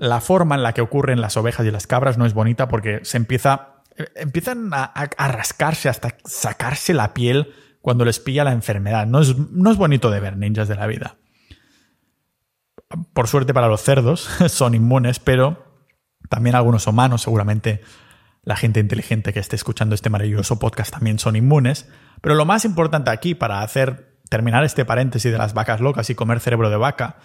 La 0.00 0.20
forma 0.20 0.54
en 0.56 0.62
la 0.62 0.72
que 0.72 0.80
ocurren 0.80 1.20
las 1.20 1.36
ovejas 1.36 1.64
y 1.66 1.70
las 1.70 1.86
cabras 1.86 2.18
no 2.18 2.26
es 2.26 2.34
bonita 2.34 2.68
porque 2.68 3.00
se 3.04 3.18
empieza 3.18 3.80
empiezan 4.16 4.70
a, 4.72 4.92
rascarse 5.28 5.88
hasta 5.88 6.16
sacarse 6.24 6.94
la 6.94 7.14
piel 7.14 7.52
cuando 7.80 8.04
les 8.04 8.18
pilla 8.18 8.44
la 8.44 8.52
enfermedad. 8.52 9.06
No 9.06 9.20
es, 9.20 9.36
no 9.36 9.70
es 9.70 9.76
bonito 9.76 10.10
de 10.10 10.20
ver 10.20 10.36
ninjas 10.36 10.68
de 10.68 10.76
la 10.76 10.86
vida. 10.86 11.16
Por 13.12 13.28
suerte 13.28 13.54
para 13.54 13.68
los 13.68 13.82
cerdos 13.82 14.28
son 14.48 14.74
inmunes, 14.74 15.18
pero 15.18 15.64
también 16.28 16.56
algunos 16.56 16.86
humanos, 16.86 17.22
seguramente 17.22 17.82
la 18.42 18.56
gente 18.56 18.80
inteligente 18.80 19.32
que 19.32 19.40
esté 19.40 19.56
escuchando 19.56 19.94
este 19.94 20.10
maravilloso 20.10 20.58
podcast 20.58 20.92
también 20.92 21.18
son 21.18 21.36
inmunes. 21.36 21.88
Pero 22.20 22.34
lo 22.34 22.44
más 22.44 22.64
importante 22.64 23.10
aquí 23.10 23.34
para 23.34 23.62
hacer 23.62 24.18
terminar 24.28 24.64
este 24.64 24.84
paréntesis 24.84 25.30
de 25.30 25.38
las 25.38 25.54
vacas 25.54 25.80
locas 25.80 26.08
y 26.10 26.14
comer 26.14 26.40
cerebro 26.40 26.70
de 26.70 26.76
vaca, 26.76 27.16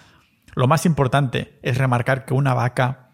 lo 0.54 0.66
más 0.66 0.86
importante 0.86 1.58
es 1.62 1.78
remarcar 1.78 2.24
que 2.24 2.34
una 2.34 2.54
vaca 2.54 3.10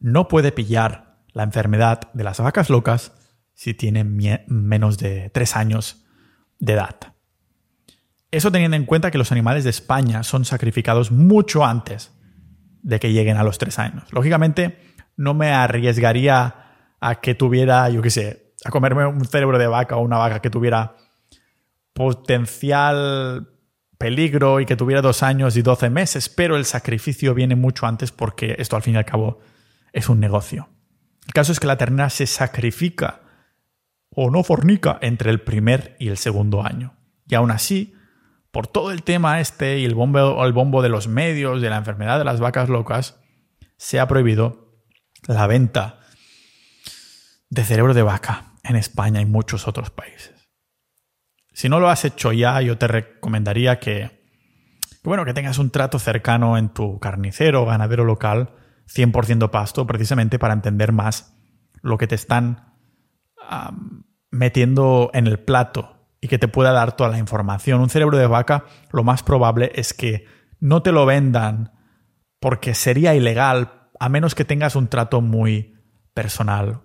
no 0.00 0.28
puede 0.28 0.52
pillar 0.52 1.18
la 1.32 1.42
enfermedad 1.42 2.12
de 2.12 2.24
las 2.24 2.40
vacas 2.40 2.70
locas 2.70 3.12
si 3.54 3.74
tienen 3.74 4.16
menos 4.46 4.98
de 4.98 5.30
tres 5.30 5.56
años 5.56 6.04
de 6.58 6.74
edad. 6.74 6.96
Eso 8.30 8.52
teniendo 8.52 8.76
en 8.76 8.84
cuenta 8.84 9.10
que 9.10 9.18
los 9.18 9.32
animales 9.32 9.64
de 9.64 9.70
España 9.70 10.22
son 10.22 10.44
sacrificados 10.44 11.10
mucho 11.10 11.64
antes 11.64 12.12
de 12.82 13.00
que 13.00 13.12
lleguen 13.12 13.36
a 13.36 13.42
los 13.42 13.58
tres 13.58 13.78
años. 13.78 14.04
Lógicamente, 14.12 14.78
no 15.16 15.34
me 15.34 15.50
arriesgaría 15.50 16.54
a 17.00 17.20
que 17.20 17.34
tuviera, 17.34 17.88
yo 17.88 18.02
qué 18.02 18.10
sé, 18.10 18.54
a 18.64 18.70
comerme 18.70 19.06
un 19.06 19.24
cerebro 19.24 19.58
de 19.58 19.66
vaca 19.66 19.96
o 19.96 20.02
una 20.02 20.18
vaca 20.18 20.40
que 20.40 20.50
tuviera 20.50 20.96
potencial 21.92 23.48
peligro 23.98 24.60
y 24.60 24.66
que 24.66 24.76
tuviera 24.76 25.02
dos 25.02 25.22
años 25.22 25.56
y 25.56 25.62
doce 25.62 25.90
meses, 25.90 26.28
pero 26.28 26.56
el 26.56 26.64
sacrificio 26.64 27.34
viene 27.34 27.56
mucho 27.56 27.86
antes 27.86 28.12
porque 28.12 28.54
esto 28.58 28.76
al 28.76 28.82
fin 28.82 28.94
y 28.94 28.98
al 28.98 29.04
cabo 29.04 29.40
es 29.92 30.08
un 30.08 30.20
negocio. 30.20 30.68
El 31.26 31.34
caso 31.34 31.52
es 31.52 31.60
que 31.60 31.66
la 31.66 31.76
ternera 31.76 32.08
se 32.08 32.26
sacrifica 32.26 33.20
o 34.10 34.30
no 34.30 34.42
fornica 34.42 34.98
entre 35.02 35.30
el 35.30 35.40
primer 35.40 35.96
y 35.98 36.08
el 36.08 36.16
segundo 36.16 36.64
año. 36.64 36.94
Y 37.26 37.34
aún 37.34 37.50
así, 37.50 37.94
por 38.50 38.66
todo 38.66 38.92
el 38.92 39.02
tema 39.02 39.40
este 39.40 39.78
y 39.78 39.84
el 39.84 39.94
bombo, 39.94 40.44
el 40.44 40.52
bombo 40.52 40.80
de 40.80 40.88
los 40.88 41.08
medios, 41.08 41.60
de 41.60 41.68
la 41.68 41.76
enfermedad 41.76 42.18
de 42.18 42.24
las 42.24 42.40
vacas 42.40 42.68
locas, 42.68 43.20
se 43.76 44.00
ha 44.00 44.08
prohibido 44.08 44.80
la 45.26 45.46
venta 45.46 46.00
de 47.50 47.64
cerebro 47.64 47.94
de 47.94 48.02
vaca 48.02 48.52
en 48.62 48.76
España 48.76 49.20
y 49.20 49.26
muchos 49.26 49.68
otros 49.68 49.90
países. 49.90 50.37
Si 51.58 51.68
no 51.68 51.80
lo 51.80 51.90
has 51.90 52.04
hecho 52.04 52.30
ya, 52.30 52.60
yo 52.60 52.78
te 52.78 52.86
recomendaría 52.86 53.80
que, 53.80 54.22
bueno, 55.02 55.24
que 55.24 55.34
tengas 55.34 55.58
un 55.58 55.70
trato 55.70 55.98
cercano 55.98 56.56
en 56.56 56.68
tu 56.68 57.00
carnicero 57.00 57.64
o 57.64 57.66
ganadero 57.66 58.04
local 58.04 58.50
100% 58.86 59.50
pasto 59.50 59.84
precisamente 59.84 60.38
para 60.38 60.54
entender 60.54 60.92
más 60.92 61.36
lo 61.82 61.98
que 61.98 62.06
te 62.06 62.14
están 62.14 62.76
metiendo 64.30 65.10
en 65.12 65.26
el 65.26 65.40
plato 65.40 66.06
y 66.20 66.28
que 66.28 66.38
te 66.38 66.46
pueda 66.46 66.70
dar 66.70 66.94
toda 66.94 67.10
la 67.10 67.18
información. 67.18 67.80
Un 67.80 67.90
cerebro 67.90 68.18
de 68.18 68.28
vaca 68.28 68.66
lo 68.92 69.02
más 69.02 69.24
probable 69.24 69.72
es 69.74 69.92
que 69.92 70.26
no 70.60 70.82
te 70.82 70.92
lo 70.92 71.06
vendan 71.06 71.72
porque 72.38 72.72
sería 72.74 73.16
ilegal 73.16 73.88
a 73.98 74.08
menos 74.08 74.36
que 74.36 74.44
tengas 74.44 74.76
un 74.76 74.86
trato 74.86 75.22
muy 75.22 75.74
personal, 76.14 76.82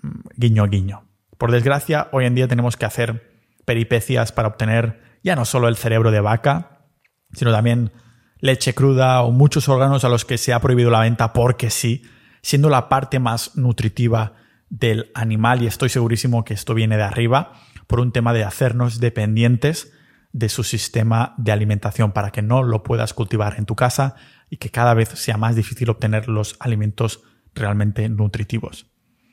mm, 0.00 0.20
guiño 0.36 0.68
guiño. 0.68 1.02
Por 1.36 1.50
desgracia, 1.50 2.06
hoy 2.12 2.26
en 2.26 2.36
día 2.36 2.46
tenemos 2.46 2.76
que 2.76 2.86
hacer 2.86 3.33
peripecias 3.64 4.32
para 4.32 4.48
obtener 4.48 5.02
ya 5.22 5.36
no 5.36 5.44
solo 5.44 5.68
el 5.68 5.76
cerebro 5.76 6.10
de 6.10 6.20
vaca, 6.20 6.86
sino 7.32 7.50
también 7.52 7.92
leche 8.38 8.74
cruda 8.74 9.22
o 9.22 9.30
muchos 9.30 9.68
órganos 9.68 10.04
a 10.04 10.08
los 10.08 10.24
que 10.24 10.38
se 10.38 10.52
ha 10.52 10.60
prohibido 10.60 10.90
la 10.90 11.00
venta 11.00 11.32
porque 11.32 11.70
sí, 11.70 12.02
siendo 12.42 12.68
la 12.68 12.88
parte 12.88 13.18
más 13.18 13.56
nutritiva 13.56 14.34
del 14.68 15.10
animal 15.14 15.62
y 15.62 15.66
estoy 15.66 15.88
segurísimo 15.88 16.44
que 16.44 16.54
esto 16.54 16.74
viene 16.74 16.96
de 16.96 17.04
arriba 17.04 17.52
por 17.86 18.00
un 18.00 18.12
tema 18.12 18.32
de 18.32 18.44
hacernos 18.44 19.00
dependientes 19.00 19.92
de 20.32 20.48
su 20.48 20.64
sistema 20.64 21.34
de 21.38 21.52
alimentación 21.52 22.12
para 22.12 22.32
que 22.32 22.42
no 22.42 22.62
lo 22.62 22.82
puedas 22.82 23.14
cultivar 23.14 23.54
en 23.56 23.66
tu 23.66 23.76
casa 23.76 24.16
y 24.50 24.56
que 24.56 24.70
cada 24.70 24.92
vez 24.92 25.08
sea 25.10 25.36
más 25.36 25.54
difícil 25.56 25.90
obtener 25.90 26.28
los 26.28 26.56
alimentos 26.58 27.22
realmente 27.54 28.08
nutritivos. 28.08 28.90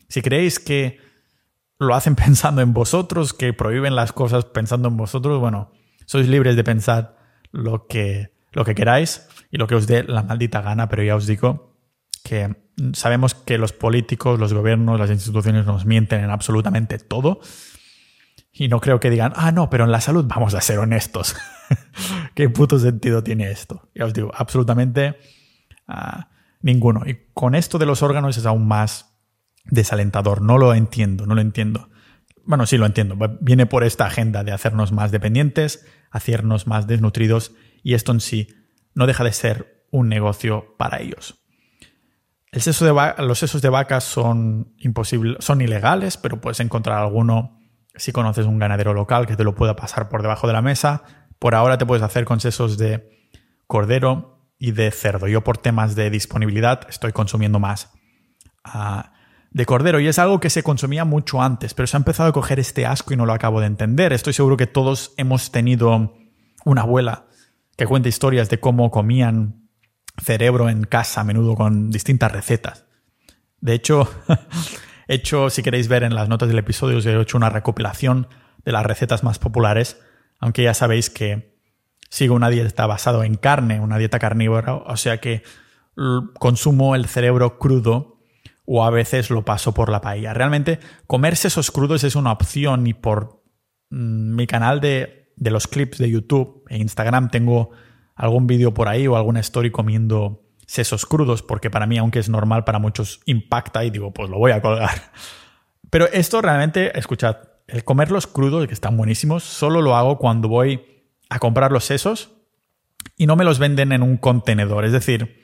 Si 0.07 0.21
creéis 0.21 0.59
que 0.59 1.00
lo 1.81 1.95
hacen 1.95 2.15
pensando 2.25 2.61
en 2.61 2.73
vosotros, 2.73 3.33
que 3.33 3.53
prohíben 3.53 3.95
las 3.95 4.13
cosas 4.13 4.45
pensando 4.45 4.88
en 4.88 4.97
vosotros, 4.97 5.39
bueno, 5.39 5.71
sois 6.05 6.27
libres 6.27 6.55
de 6.55 6.63
pensar 6.63 7.17
lo 7.51 7.88
que, 7.88 8.33
lo 8.51 8.63
que 8.65 8.75
queráis 8.75 9.27
y 9.50 9.57
lo 9.57 9.67
que 9.67 9.75
os 9.75 9.88
dé 9.88 10.03
la 10.03 10.23
maldita 10.23 10.61
gana, 10.61 10.88
pero 10.89 11.03
ya 11.03 11.15
os 11.15 11.25
digo 11.25 11.75
que 12.23 12.55
sabemos 12.93 13.33
que 13.33 13.57
los 13.57 13.73
políticos, 13.73 14.39
los 14.39 14.53
gobiernos, 14.53 15.00
las 15.00 15.09
instituciones 15.09 15.65
nos 15.65 15.85
mienten 15.85 16.23
en 16.23 16.29
absolutamente 16.29 17.00
todo. 17.00 17.39
Y 18.53 18.67
no 18.67 18.79
creo 18.79 19.00
que 19.00 19.09
digan, 19.09 19.33
ah, 19.35 19.51
no, 19.51 19.69
pero 19.69 19.85
en 19.85 19.91
la 19.91 20.01
salud 20.01 20.25
vamos 20.27 20.53
a 20.53 20.61
ser 20.61 20.77
honestos. 20.79 21.35
¿Qué 22.35 22.50
puto 22.50 22.77
sentido 22.77 23.23
tiene 23.23 23.50
esto? 23.50 23.89
Ya 23.95 24.05
os 24.05 24.13
digo, 24.13 24.31
absolutamente 24.35 25.17
ah, 25.88 26.29
ninguno. 26.61 27.03
Y 27.05 27.27
con 27.33 27.55
esto 27.55 27.79
de 27.79 27.85
los 27.85 28.03
órganos 28.03 28.38
es 28.38 28.45
aún 28.45 28.67
más 28.67 29.11
desalentador. 29.65 30.41
No 30.41 30.58
lo 30.58 30.74
entiendo, 30.74 31.25
no 31.25 31.36
lo 31.36 31.41
entiendo. 31.41 31.89
Bueno, 32.46 32.65
sí 32.65 32.77
lo 32.77 32.86
entiendo. 32.86 33.18
Viene 33.39 33.65
por 33.65 33.84
esta 33.84 34.06
agenda 34.06 34.44
de 34.44 34.51
hacernos 34.51 34.91
más 34.91 35.12
dependientes, 35.12 35.86
hacernos 36.10 36.68
más 36.68 36.88
desnutridos 36.88 37.53
y 37.84 37.94
esto 37.94 38.12
en 38.12 38.20
sí 38.20 38.48
no 38.94 39.08
deja 39.08 39.24
de 39.24 39.32
ser 39.32 39.86
un 39.91 40.10
negocio 40.10 40.75
para 40.77 41.01
ellos. 41.01 41.38
Los 42.51 42.63
sesos 43.39 43.62
de 43.62 43.70
vacas 43.70 44.03
son 44.03 44.74
imposibles, 44.77 45.38
son 45.39 45.62
ilegales, 45.62 46.18
pero 46.18 46.41
puedes 46.41 46.60
encontrar 46.60 46.98
alguno 46.98 47.60
si 47.96 48.12
conoces 48.12 48.46
un 48.46 48.60
ganadero 48.60 48.94
local 48.94 49.25
que 49.25 49.38
te 49.38 49.44
lo 49.44 49.56
pueda 49.56 49.75
pasar 49.75 50.10
por 50.10 50.22
debajo 50.22 50.48
de 50.48 50.53
la 50.53 50.62
mesa. 50.62 51.03
Por 51.39 51.56
ahora 51.56 51.77
te 51.77 51.86
puedes 51.86 52.03
hacer 52.03 52.25
con 52.25 52.39
sesos 52.39 52.77
de 52.77 53.10
cordero 53.68 54.50
y 54.60 54.72
de 54.72 54.91
cerdo. 54.91 55.27
Yo 55.27 55.44
por 55.44 55.58
temas 55.58 55.96
de 55.96 56.10
disponibilidad 56.10 56.82
estoy 56.89 57.13
consumiendo 57.13 57.60
más 57.60 57.94
ah, 58.65 59.13
de 59.51 59.65
cordero 59.65 60.00
y 60.00 60.08
es 60.08 60.17
algo 60.17 60.39
que 60.39 60.50
se 60.50 60.63
consumía 60.63 61.05
mucho 61.05 61.41
antes, 61.41 61.74
pero 61.74 61.86
se 61.86 61.98
ha 61.98 62.00
empezado 62.00 62.29
a 62.29 62.34
coger 62.34 62.60
este 62.60 62.86
asco 62.86 63.13
y 63.13 63.17
no 63.17 63.25
lo 63.25 63.34
acabo 63.34 63.60
de 63.60 63.67
entender. 63.67 64.13
Estoy 64.13 64.34
seguro 64.34 64.58
que 64.58 64.67
todos 64.67 65.13
hemos 65.17 65.51
tenido 65.51 66.13
una 66.63 66.81
abuela 66.81 67.25
que 67.75 67.86
cuenta 67.86 68.10
historias 68.10 68.50
de 68.50 68.60
cómo 68.60 68.91
comían 68.91 69.67
cerebro 70.22 70.70
en 70.70 70.84
casa 70.84 71.22
a 71.22 71.24
menudo 71.24 71.55
con 71.55 71.89
distintas 71.89 72.31
recetas. 72.31 72.86
De 73.60 73.74
hecho, 73.74 74.10
he 75.08 75.15
hecho, 75.15 75.50
si 75.50 75.63
queréis 75.63 75.88
ver 75.88 76.03
en 76.03 76.15
las 76.15 76.29
notas 76.29 76.48
del 76.48 76.60
episodio, 76.60 76.98
os 76.98 77.05
he 77.05 77.20
hecho 77.20 77.38
una 77.38 77.50
recopilación 77.50 78.27
de 78.63 78.72
las 78.72 78.86
recetas 78.86 79.24
más 79.24 79.38
populares, 79.38 80.00
aunque 80.39 80.63
ya 80.63 80.74
sabéis 80.74 81.10
que 81.10 81.58
sigo 82.10 82.36
una 82.36 82.50
dieta 82.50 82.86
basada 82.88 83.25
en 83.25 83.36
carne, 83.36 83.79
una 83.79 83.98
dieta 83.98 84.20
carnívora, 84.20 84.75
o 84.75 84.98
sea 84.98 85.20
que 85.20 85.43
consumo 86.39 86.96
el 86.96 87.08
cerebro 87.08 87.60
crudo 87.60 88.21
o 88.65 88.84
a 88.84 88.89
veces 88.89 89.30
lo 89.30 89.44
paso 89.44 89.74
por 89.74 89.89
la 89.89 90.01
paella. 90.01 90.34
Realmente 90.34 90.80
comerse 91.08 91.48
esos 91.48 91.72
crudos 91.72 92.03
es 92.03 92.15
una 92.15 92.32
opción 92.32 92.88
y 92.88 92.94
por 92.94 93.44
mm, 93.89 94.36
mi 94.36 94.48
canal 94.48 94.80
de, 94.80 95.34
de 95.36 95.51
los 95.51 95.68
clips 95.68 95.98
de 95.98 96.10
YouTube 96.10 96.63
e 96.70 96.77
Instagram 96.77 97.30
tengo 97.30 97.72
algún 98.15 98.48
vídeo 98.48 98.74
por 98.74 98.88
ahí 98.88 99.08
o 99.08 99.15
alguna 99.15 99.39
story 99.39 99.72
comiendo 99.72 100.44
sesos 100.68 101.06
crudos, 101.06 101.41
porque 101.41 101.70
para 101.70 101.86
mí, 101.86 101.98
aunque 101.98 102.20
es 102.20 102.30
normal, 102.30 102.63
para 102.63 102.80
muchos 102.80 103.20
impacta 103.25 103.84
y 103.84 103.89
digo, 103.89 104.13
pues 104.13 104.30
lo 104.30 104.38
voy 104.38 104.51
a 104.51 104.62
colgar. 104.62 105.12
Pero 105.89 106.08
esto 106.08 106.41
realmente, 106.41 106.98
escuchad, 106.98 107.38
el 107.68 107.84
comerlos 107.84 108.27
crudos, 108.27 108.68
que 108.68 108.74
están 108.74 108.96
buenísimos, 108.96 109.44
solo 109.44 109.81
lo 109.81 109.96
hago 109.96 110.18
cuando 110.18 110.48
voy 110.48 111.09
a 111.29 111.40
comprar 111.40 111.72
los 111.72 111.83
sesos 111.83 112.31
y 113.18 113.25
no 113.25 113.35
me 113.35 113.44
los 113.44 113.59
venden 113.59 113.92
en 113.92 114.01
un 114.01 114.18
contenedor. 114.18 114.85
Es 114.85 114.94
decir, 114.94 115.44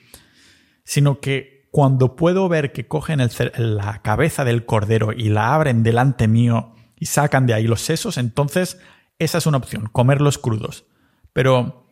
sino 0.86 1.20
que 1.20 1.57
cuando 1.78 2.16
puedo 2.16 2.50
ver 2.50 2.72
que 2.72 2.88
cogen 2.88 3.20
la 3.56 4.02
cabeza 4.02 4.44
del 4.44 4.66
cordero 4.66 5.14
y 5.14 5.30
la 5.30 5.54
abren 5.54 5.84
delante 5.84 6.28
mío 6.28 6.74
y 6.96 7.06
sacan 7.06 7.46
de 7.46 7.54
ahí 7.54 7.68
los 7.68 7.82
sesos, 7.82 8.18
entonces 8.18 8.80
esa 9.20 9.38
es 9.38 9.46
una 9.46 9.58
opción, 9.58 9.88
comerlos 9.92 10.40
crudos. 10.40 10.86
Pero 11.34 11.88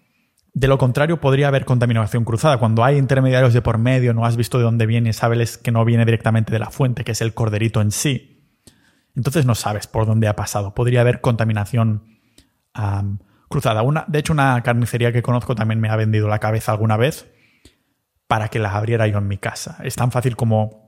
de 0.55 0.67
lo 0.67 0.79
contrario, 0.79 1.21
podría 1.21 1.49
haber 1.49 1.65
contaminación 1.65 2.25
cruzada. 2.25 2.57
Cuando 2.57 2.83
hay 2.83 2.97
intermediarios 2.97 3.53
de 3.53 3.61
por 3.61 3.77
medio, 3.77 4.15
no 4.15 4.25
has 4.25 4.37
visto 4.37 4.57
de 4.57 4.63
dónde 4.63 4.87
viene, 4.87 5.13
sabes 5.13 5.59
que 5.59 5.71
no 5.71 5.85
viene 5.85 6.03
directamente 6.03 6.51
de 6.51 6.57
la 6.57 6.71
fuente, 6.71 7.03
que 7.03 7.11
es 7.11 7.21
el 7.21 7.35
corderito 7.35 7.79
en 7.79 7.91
sí. 7.91 8.43
Entonces 9.15 9.45
no 9.45 9.53
sabes 9.53 9.85
por 9.85 10.07
dónde 10.07 10.27
ha 10.27 10.35
pasado. 10.35 10.73
Podría 10.73 11.01
haber 11.01 11.21
contaminación 11.21 12.17
cruzada. 13.49 13.83
Una, 13.83 14.03
de 14.07 14.17
hecho, 14.17 14.33
una 14.33 14.63
carnicería 14.63 15.11
que 15.11 15.21
conozco 15.21 15.53
también 15.53 15.79
me 15.79 15.89
ha 15.89 15.95
vendido 15.95 16.27
la 16.27 16.39
cabeza 16.39 16.71
alguna 16.71 16.97
vez 16.97 17.34
para 18.27 18.47
que 18.47 18.59
la 18.59 18.75
abriera 18.75 19.07
yo 19.07 19.17
en 19.17 19.27
mi 19.27 19.37
casa. 19.37 19.77
Es 19.83 19.95
tan 19.95 20.11
fácil 20.11 20.35
como 20.35 20.85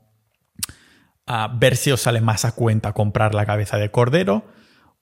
ver 1.60 1.76
si 1.76 1.91
os 1.91 2.02
sale 2.02 2.21
más 2.21 2.45
a 2.45 2.54
cuenta 2.54 2.93
comprar 2.93 3.36
la 3.36 3.45
cabeza 3.45 3.78
de 3.78 3.91
cordero 3.91 4.45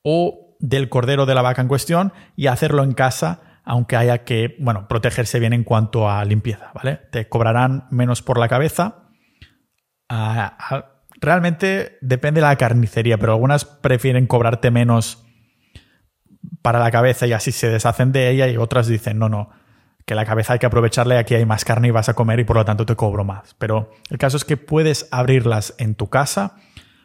o 0.01 0.57
del 0.59 0.89
cordero 0.89 1.25
de 1.25 1.35
la 1.35 1.43
vaca 1.43 1.61
en 1.61 1.67
cuestión 1.67 2.13
y 2.35 2.47
hacerlo 2.47 2.83
en 2.83 2.93
casa 2.93 3.41
aunque 3.65 3.95
haya 3.95 4.23
que, 4.23 4.55
bueno, 4.59 4.87
protegerse 4.87 5.39
bien 5.39 5.51
en 5.51 5.63
cuanto 5.63 6.07
a 6.07 6.23
limpieza, 6.23 6.71
¿vale? 6.75 7.01
Te 7.11 7.27
cobrarán 7.27 7.87
menos 7.89 8.21
por 8.21 8.37
la 8.37 8.47
cabeza. 8.47 9.09
Ah, 10.07 10.55
ah, 10.59 11.01
realmente 11.19 11.97
depende 12.01 12.41
de 12.41 12.47
la 12.47 12.55
carnicería, 12.57 13.17
pero 13.17 13.33
algunas 13.33 13.65
prefieren 13.65 14.27
cobrarte 14.27 14.69
menos 14.69 15.25
para 16.61 16.77
la 16.77 16.91
cabeza 16.91 17.25
y 17.25 17.33
así 17.33 17.51
se 17.51 17.69
deshacen 17.69 18.11
de 18.11 18.29
ella 18.29 18.47
y 18.47 18.57
otras 18.57 18.87
dicen, 18.87 19.17
no, 19.17 19.29
no, 19.29 19.49
que 20.05 20.15
la 20.15 20.25
cabeza 20.25 20.53
hay 20.53 20.59
que 20.59 20.67
aprovecharle, 20.67 21.17
aquí 21.17 21.33
hay 21.33 21.45
más 21.45 21.65
carne 21.65 21.87
y 21.87 21.91
vas 21.91 22.09
a 22.09 22.13
comer 22.13 22.39
y 22.39 22.43
por 22.43 22.57
lo 22.57 22.65
tanto 22.65 22.85
te 22.85 22.95
cobro 22.95 23.23
más. 23.23 23.55
Pero 23.57 23.91
el 24.09 24.17
caso 24.17 24.37
es 24.37 24.45
que 24.45 24.57
puedes 24.57 25.07
abrirlas 25.11 25.73
en 25.77 25.95
tu 25.95 26.09
casa, 26.09 26.57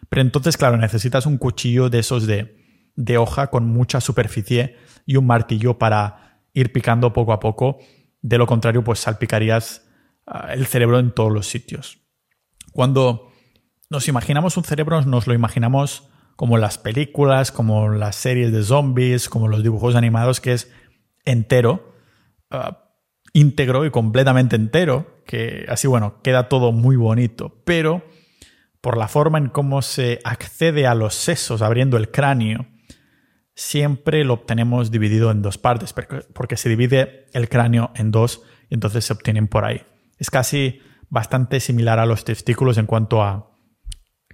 pero 0.09 0.23
entonces, 0.23 0.57
claro, 0.57 0.77
necesitas 0.77 1.25
un 1.25 1.39
cuchillo 1.39 1.89
de 1.89 2.01
esos 2.01 2.27
de, 2.27 2.57
de 2.97 3.17
hoja 3.17 3.47
con 3.47 3.69
mucha 3.69 4.01
superficie 4.01 4.77
y 5.07 5.17
un 5.17 5.27
martillo 5.27 5.79
para 5.79 6.43
ir 6.53 6.73
picando 6.73 7.13
poco 7.13 7.33
a 7.33 7.41
poco. 7.41 7.79
De 8.21 8.37
lo 8.37 8.47
contrario, 8.47 8.85
pues 8.85 8.99
salpicarías 9.01 9.89
ah, 10.27 10.53
el 10.53 10.67
cerebro 10.67 10.99
en 10.99 11.13
todos 11.13 11.33
los 11.33 11.47
sitios. 11.47 12.01
Cuando 12.73 13.33
nos 13.89 14.09
imaginamos 14.09 14.57
un 14.57 14.65
cerebro, 14.65 15.01
nos 15.03 15.27
lo 15.27 15.35
imaginamos 15.35 16.09
como 16.37 16.59
las 16.59 16.79
películas, 16.79 17.51
como 17.53 17.89
las 17.89 18.17
series 18.17 18.53
de 18.53 18.63
zombies, 18.63 19.29
como 19.29 19.49
los 19.49 19.63
dibujos 19.63 19.95
animados, 19.95 20.41
que 20.41 20.53
es 20.53 20.71
entero, 21.25 21.95
ah, 22.51 22.90
íntegro 23.33 23.85
y 23.85 23.91
completamente 23.91 24.57
entero, 24.57 25.23
que 25.27 25.67
así, 25.69 25.87
bueno, 25.87 26.21
queda 26.23 26.49
todo 26.49 26.73
muy 26.73 26.97
bonito, 26.97 27.63
pero 27.65 28.03
por 28.81 28.97
la 28.97 29.09
forma 29.09 29.39
en 29.39 29.49
cómo 29.49 29.83
se 29.83 30.21
accede 30.25 30.87
a 30.87 30.95
los 30.95 31.15
sesos 31.15 31.63
abriendo 31.63 31.97
el 31.97 32.11
cráneo, 32.11 32.67
siempre 33.55 34.25
lo 34.25 34.35
obtenemos 34.35 34.91
dividido 34.91 35.31
en 35.31 35.43
dos 35.43 35.59
partes, 35.59 35.95
porque 36.33 36.57
se 36.57 36.69
divide 36.69 37.27
el 37.33 37.49
cráneo 37.49 37.91
en 37.95 38.11
dos 38.11 38.43
y 38.69 38.75
entonces 38.75 39.05
se 39.05 39.13
obtienen 39.13 39.49
por 39.49 39.65
ahí. 39.65 39.83
Es 40.19 40.31
casi 40.31 40.81
bastante 41.09 41.61
similar 41.61 41.99
a 41.99 42.07
los 42.07 42.25
testículos 42.25 42.79
en 42.79 42.87
cuanto 42.87 43.23
a 43.23 43.51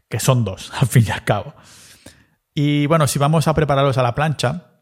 que 0.08 0.20
son 0.20 0.44
dos, 0.44 0.72
al 0.80 0.86
fin 0.86 1.04
y 1.08 1.10
al 1.10 1.24
cabo. 1.24 1.54
Y 2.54 2.86
bueno, 2.86 3.06
si 3.06 3.18
vamos 3.18 3.48
a 3.48 3.54
prepararlos 3.54 3.98
a 3.98 4.02
la 4.02 4.14
plancha, 4.14 4.72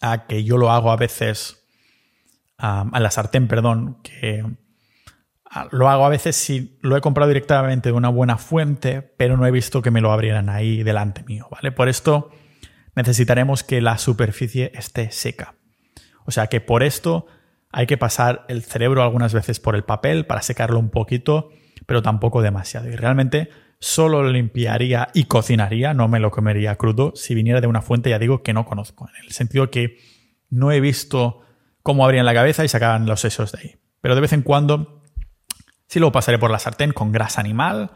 a 0.00 0.26
que 0.26 0.44
yo 0.44 0.58
lo 0.58 0.70
hago 0.70 0.90
a 0.90 0.96
veces, 0.96 1.57
a 2.58 3.00
la 3.00 3.10
sartén, 3.10 3.46
perdón, 3.48 3.98
que 4.02 4.44
lo 5.70 5.88
hago 5.88 6.04
a 6.04 6.08
veces 6.08 6.36
si 6.36 6.78
lo 6.82 6.96
he 6.96 7.00
comprado 7.00 7.28
directamente 7.28 7.90
de 7.90 7.94
una 7.94 8.08
buena 8.08 8.36
fuente, 8.36 9.00
pero 9.00 9.36
no 9.36 9.46
he 9.46 9.50
visto 9.50 9.80
que 9.80 9.90
me 9.90 10.00
lo 10.00 10.12
abrieran 10.12 10.48
ahí 10.48 10.82
delante 10.82 11.22
mío, 11.22 11.46
¿vale? 11.50 11.72
Por 11.72 11.88
esto 11.88 12.30
necesitaremos 12.94 13.62
que 13.62 13.80
la 13.80 13.96
superficie 13.96 14.72
esté 14.74 15.10
seca. 15.10 15.54
O 16.26 16.30
sea 16.30 16.48
que 16.48 16.60
por 16.60 16.82
esto 16.82 17.26
hay 17.70 17.86
que 17.86 17.96
pasar 17.96 18.44
el 18.48 18.62
cerebro 18.62 19.02
algunas 19.02 19.32
veces 19.32 19.60
por 19.60 19.76
el 19.76 19.84
papel 19.84 20.26
para 20.26 20.42
secarlo 20.42 20.78
un 20.78 20.90
poquito, 20.90 21.50
pero 21.86 22.02
tampoco 22.02 22.42
demasiado. 22.42 22.88
Y 22.88 22.96
realmente 22.96 23.50
solo 23.78 24.22
lo 24.22 24.30
limpiaría 24.30 25.08
y 25.14 25.24
cocinaría, 25.24 25.94
no 25.94 26.08
me 26.08 26.18
lo 26.18 26.30
comería 26.30 26.76
crudo, 26.76 27.12
si 27.14 27.34
viniera 27.34 27.60
de 27.60 27.68
una 27.68 27.82
fuente, 27.82 28.10
ya 28.10 28.18
digo, 28.18 28.42
que 28.42 28.52
no 28.52 28.66
conozco, 28.66 29.08
en 29.08 29.24
el 29.24 29.32
sentido 29.32 29.70
que 29.70 29.98
no 30.50 30.72
he 30.72 30.80
visto 30.80 31.42
cómo 31.88 32.04
abrían 32.04 32.26
la 32.26 32.34
cabeza 32.34 32.66
y 32.66 32.68
sacaban 32.68 33.06
los 33.06 33.22
sesos 33.22 33.50
de 33.50 33.60
ahí. 33.60 33.76
Pero 34.02 34.14
de 34.14 34.20
vez 34.20 34.34
en 34.34 34.42
cuando 34.42 35.02
sí 35.86 35.98
lo 35.98 36.12
pasaré 36.12 36.38
por 36.38 36.50
la 36.50 36.58
sartén 36.58 36.92
con 36.92 37.12
grasa 37.12 37.40
animal, 37.40 37.92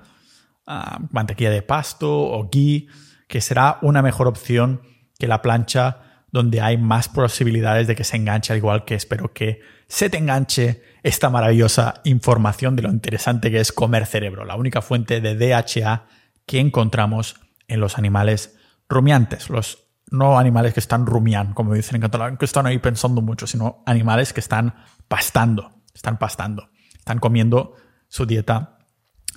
ah, 0.67 0.99
mantequilla 1.11 1.51
de 1.51 1.61
pasto 1.61 2.11
o 2.11 2.49
ghee, 2.51 2.87
que 3.29 3.43
será 3.43 3.77
una 3.83 4.01
mejor 4.01 4.29
opción 4.29 4.81
que 5.19 5.27
la 5.27 5.43
plancha 5.43 6.25
donde 6.31 6.63
hay 6.63 6.79
más 6.79 7.11
posibilidades 7.11 7.87
de 7.87 7.95
que 7.95 8.05
se 8.05 8.17
enganche, 8.17 8.55
al 8.55 8.61
igual 8.61 8.87
que 8.87 8.95
espero 8.95 9.35
que 9.35 9.61
se 9.89 10.09
te 10.09 10.17
enganche 10.17 10.83
esta 11.03 11.29
maravillosa 11.29 12.01
información 12.05 12.75
de 12.77 12.85
lo 12.85 12.89
interesante 12.89 13.51
que 13.51 13.61
es 13.61 13.73
comer 13.73 14.07
cerebro, 14.07 14.47
la 14.47 14.57
única 14.57 14.81
fuente 14.81 15.21
de 15.21 15.37
DHA 15.37 16.07
que 16.47 16.61
encontramos 16.61 17.37
en 17.69 17.81
los 17.81 17.99
animales 17.99 18.57
rumiantes, 18.89 19.51
los 19.51 19.82
no 20.13 20.39
animales 20.39 20.75
que 20.75 20.81
están 20.81 21.07
rumian, 21.07 21.55
como 21.55 21.75
dicen 21.75 21.97
en 21.97 22.03
catalán, 22.03 22.37
que 22.37 22.45
están 22.45 22.67
ahí 22.67 22.79
pensando 22.79 23.23
mucho, 23.23 23.47
sino 23.47 23.83
animales 23.87 24.33
que 24.33 24.41
están 24.41 24.75
pastando, 25.09 25.73
están 25.95 26.19
pastando, 26.19 26.71
están 26.97 27.19
comiendo 27.19 27.75
su 28.09 28.27
dieta 28.27 28.79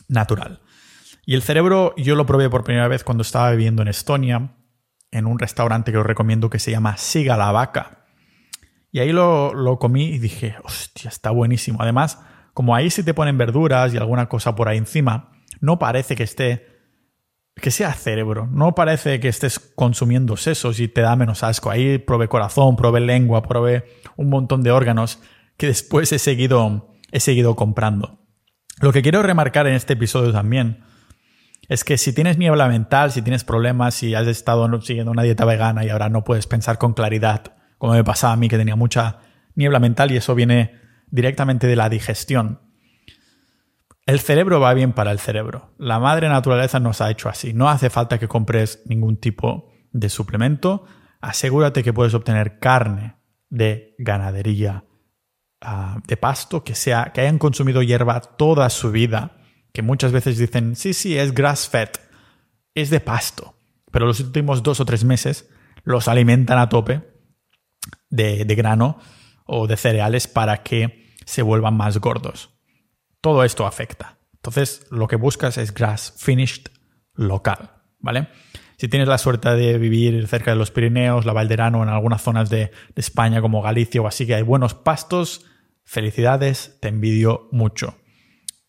natural. 0.10 0.62
Y 1.26 1.34
el 1.34 1.42
cerebro 1.42 1.96
yo 1.98 2.16
lo 2.16 2.26
probé 2.26 2.50
por 2.50 2.64
primera 2.64 2.88
vez 2.88 3.04
cuando 3.04 3.22
estaba 3.22 3.52
viviendo 3.52 3.82
en 3.82 3.88
Estonia, 3.88 4.58
en 5.12 5.26
un 5.26 5.40
restaurante 5.40 5.92
que 5.92 5.98
os 5.98 6.06
recomiendo 6.06 6.50
que 6.50 6.60
se 6.60 6.72
llama 6.72 6.98
Siga 6.98 7.38
la 7.38 7.52
Vaca. 7.52 8.06
Y 8.92 9.00
ahí 9.00 9.12
lo, 9.12 9.54
lo 9.54 9.80
comí 9.80 10.06
y 10.06 10.20
dije, 10.20 10.56
hostia, 10.64 11.10
está 11.10 11.32
buenísimo. 11.32 11.82
Además, 11.82 12.20
como 12.54 12.76
ahí 12.76 12.90
sí 12.90 13.02
te 13.02 13.14
ponen 13.14 13.38
verduras 13.38 13.94
y 13.94 13.98
alguna 13.98 14.28
cosa 14.28 14.56
por 14.56 14.68
ahí 14.68 14.78
encima, 14.78 15.32
no 15.62 15.80
parece 15.80 16.16
que 16.16 16.24
esté 16.24 16.75
que 17.56 17.72
sea 17.72 17.94
cerebro. 17.94 18.48
No 18.52 18.76
parece 18.76 19.20
que 19.20 19.30
estés 19.30 19.60
consumiendo 19.60 20.38
sesos 20.38 20.80
y 20.80 20.88
te 20.88 21.02
da 21.02 21.16
menos 21.16 21.44
asco. 21.44 21.72
Ahí 21.72 21.98
probé 21.98 22.28
corazón, 22.28 22.76
probé 22.76 23.00
lengua, 23.00 23.44
probé 23.44 23.86
un 24.18 24.30
montón 24.30 24.62
de 24.62 24.72
órganos 24.72 25.20
que 25.58 25.68
después 25.68 26.12
he 26.12 26.20
seguido, 26.20 26.94
he 27.12 27.20
seguido 27.20 27.56
comprando. 27.56 28.20
Lo 28.82 28.92
que 28.92 29.02
quiero 29.02 29.24
remarcar 29.24 29.68
en 29.68 29.74
este 29.74 29.94
episodio 29.94 30.34
también 30.34 30.84
es 31.70 31.84
que 31.84 31.98
si 31.98 32.14
tienes 32.14 32.38
niebla 32.38 32.68
mental, 32.68 33.12
si 33.12 33.22
tienes 33.22 33.44
problemas, 33.44 33.96
si 33.96 34.14
has 34.14 34.28
estado 34.28 34.82
siguiendo 34.82 35.12
una 35.12 35.24
dieta 35.24 35.46
vegana 35.46 35.86
y 35.86 35.90
ahora 35.90 36.10
no 36.10 36.24
puedes 36.24 36.48
pensar 36.48 36.78
con 36.78 36.94
claridad, 36.94 37.56
como 37.78 37.94
me 37.94 38.04
pasaba 38.04 38.34
a 38.34 38.38
mí 38.38 38.50
que 38.50 38.58
tenía 38.58 38.76
mucha 38.76 39.20
niebla 39.56 39.80
mental 39.80 40.12
y 40.12 40.18
eso 40.18 40.36
viene 40.36 40.80
directamente 41.10 41.68
de 41.68 41.76
la 41.78 41.90
digestión. 41.90 42.60
El 44.06 44.20
cerebro 44.20 44.60
va 44.60 44.74
bien 44.74 44.94
para 44.94 45.12
el 45.12 45.20
cerebro. 45.20 45.74
La 45.78 46.00
madre 46.00 46.30
naturaleza 46.30 46.80
nos 46.80 47.02
ha 47.02 47.10
hecho 47.10 47.28
así. 47.28 47.54
No 47.54 47.70
hace 47.70 47.90
falta 47.90 48.20
que 48.20 48.28
compres 48.28 48.84
ningún 48.86 49.18
tipo 49.18 49.72
de 49.92 50.10
suplemento. 50.10 50.86
Asegúrate 51.22 51.84
que 51.84 51.94
puedes 51.94 52.14
obtener 52.14 52.60
carne 52.60 53.16
de 53.50 53.96
ganadería 53.98 54.86
ah, 55.62 56.00
de 56.06 56.18
pasto, 56.18 56.64
que, 56.64 56.76
sea, 56.76 57.12
que 57.14 57.22
hayan 57.22 57.40
consumido 57.40 57.82
hierba 57.82 58.22
toda 58.22 58.70
su 58.70 58.92
vida 58.92 59.38
que 59.76 59.82
muchas 59.82 60.14
veces 60.14 60.38
dicen, 60.38 60.78
sí, 60.78 60.94
sí, 60.94 61.18
es 61.18 61.34
grass 61.34 61.68
fed, 61.68 61.90
es 62.74 62.90
de 62.90 63.02
pasto, 63.02 63.60
pero 63.92 64.06
los 64.06 64.22
últimos 64.22 64.64
dos 64.64 64.80
o 64.80 64.86
tres 64.86 65.04
meses 65.04 65.50
los 65.84 66.08
alimentan 66.08 66.58
a 66.58 66.70
tope 66.70 67.02
de, 68.10 68.46
de 68.46 68.56
grano 68.56 69.00
o 69.46 69.68
de 69.68 69.76
cereales 69.76 70.28
para 70.28 70.64
que 70.64 71.14
se 71.26 71.42
vuelvan 71.42 71.76
más 71.76 71.98
gordos. 71.98 72.55
Todo 73.26 73.44
esto 73.44 73.66
afecta. 73.66 74.20
Entonces, 74.36 74.86
lo 74.92 75.08
que 75.08 75.16
buscas 75.16 75.58
es 75.58 75.74
grass 75.74 76.14
finished 76.16 76.68
local, 77.16 77.72
¿vale? 77.98 78.28
Si 78.78 78.88
tienes 78.88 79.08
la 79.08 79.18
suerte 79.18 79.50
de 79.50 79.80
vivir 79.80 80.28
cerca 80.28 80.52
de 80.52 80.58
los 80.58 80.70
Pirineos, 80.70 81.26
la 81.26 81.34
Valderano, 81.34 81.82
en 81.82 81.90
algunas 81.90 82.22
zonas 82.22 82.52
de, 82.52 82.66
de 82.68 82.72
España 82.96 83.42
como 83.42 83.64
Galicia 83.64 84.00
o 84.00 84.06
así 84.06 84.28
que 84.28 84.36
hay 84.36 84.44
buenos 84.44 84.76
pastos, 84.76 85.44
felicidades, 85.86 86.78
te 86.82 86.90
envidio 86.90 87.50
mucho. 87.52 87.98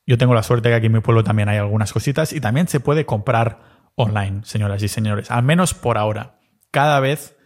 Yo 0.07 0.16
tengo 0.16 0.33
la 0.33 0.42
suerte 0.42 0.71
que 0.71 0.77
aquí 0.77 0.87
en 0.87 0.92
mi 0.92 1.01
pueblo 1.01 1.23
también 1.23 1.51
hay 1.51 1.59
algunas 1.59 1.92
cositas 1.92 2.33
y 2.33 2.40
también 2.40 2.66
se 2.66 2.81
puede 2.81 3.05
comprar 3.05 3.90
online, 3.95 4.40
señoras 4.45 4.83
y 4.83 4.88
señores, 4.88 5.31
al 5.31 5.42
menos 5.42 5.75
por 5.75 5.99
ahora. 5.99 6.40
Cada 6.71 6.99
vez 7.01 7.37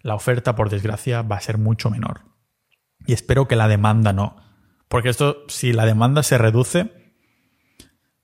la 0.00 0.14
oferta, 0.14 0.56
por 0.56 0.70
desgracia, 0.70 1.20
va 1.20 1.36
a 1.36 1.42
ser 1.42 1.58
mucho 1.58 1.90
menor. 1.90 2.22
Y 3.06 3.12
espero 3.12 3.46
que 3.46 3.56
la 3.56 3.68
demanda 3.68 4.14
no. 4.14 4.45
Porque 4.88 5.08
esto, 5.08 5.44
si 5.48 5.72
la 5.72 5.86
demanda 5.86 6.22
se 6.22 6.38
reduce, 6.38 6.92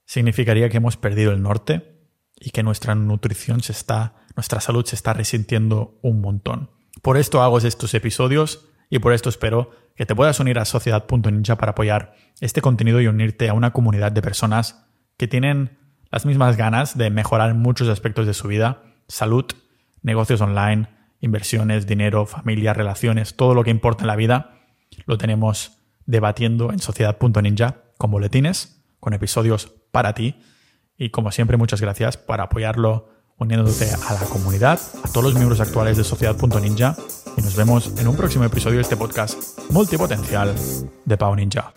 significaría 0.05 0.69
que 0.69 0.77
hemos 0.77 0.97
perdido 0.97 1.33
el 1.33 1.43
norte 1.43 2.01
y 2.39 2.51
que 2.51 2.63
nuestra 2.63 2.95
nutrición 2.95 3.63
se 3.63 3.73
está, 3.73 4.15
nuestra 4.37 4.61
salud 4.61 4.85
se 4.85 4.97
está 4.97 5.13
resintiendo 5.13 5.99
un 6.03 6.21
montón. 6.21 6.71
Por 7.01 7.17
esto 7.17 7.43
hago 7.43 7.59
estos 7.59 7.95
episodios 7.95 8.69
y 8.91 8.99
por 8.99 9.13
esto 9.13 9.29
espero 9.29 9.71
que 9.97 10.07
te 10.07 10.15
puedas 10.15 10.39
unir 10.41 10.59
a 10.59 10.65
sociedad.ninja 10.65 11.57
para 11.57 11.73
apoyar 11.73 12.15
este 12.41 12.61
contenido 12.61 13.01
y 13.01 13.07
unirte 13.07 13.49
a 13.49 13.55
una 13.55 13.73
comunidad 13.73 14.13
de 14.13 14.23
personas 14.23 14.87
que 15.17 15.29
tienen 15.29 15.79
las 16.11 16.27
mismas 16.27 16.57
ganas 16.57 16.97
de 16.97 17.11
mejorar 17.11 17.55
muchos 17.55 17.89
aspectos 17.89 18.27
de 18.27 18.35
su 18.35 18.49
vida, 18.49 18.83
salud, 19.09 19.47
negocios 20.03 20.41
online, 20.41 20.89
inversiones, 21.21 21.87
dinero, 21.87 22.27
familia, 22.27 22.75
relaciones, 22.75 23.35
todo 23.37 23.55
lo 23.55 23.65
que 23.65 23.71
importa 23.71 24.03
en 24.03 24.09
la 24.09 24.17
vida, 24.17 24.61
lo 25.07 25.17
tenemos 25.17 25.82
debatiendo 26.07 26.73
en 26.73 26.79
sociedad.ninja 26.79 27.83
con 27.99 28.11
boletines, 28.11 28.83
con 29.01 29.15
episodios 29.15 29.73
para 29.91 30.15
ti. 30.15 30.41
Y 30.97 31.11
como 31.11 31.33
siempre, 31.33 31.57
muchas 31.57 31.81
gracias 31.81 32.17
por 32.17 32.41
apoyarlo 32.41 33.09
uniéndote 33.39 33.91
a 33.91 34.15
la 34.15 34.27
comunidad, 34.27 34.81
a 35.03 35.09
todos 35.09 35.25
los 35.25 35.35
miembros 35.35 35.61
actuales 35.61 35.97
de 35.97 36.05
Sociedad.ninja 36.05 36.97
y 37.37 37.43
nos 37.43 37.57
vemos 37.57 37.93
en 37.99 38.09
un 38.09 38.17
próximo 38.17 38.45
episodio 38.45 38.77
de 38.77 38.83
este 38.83 38.97
podcast 38.97 39.59
multipotencial 39.71 40.55
de 41.05 41.17
Pau 41.17 41.35
Ninja. 41.35 41.73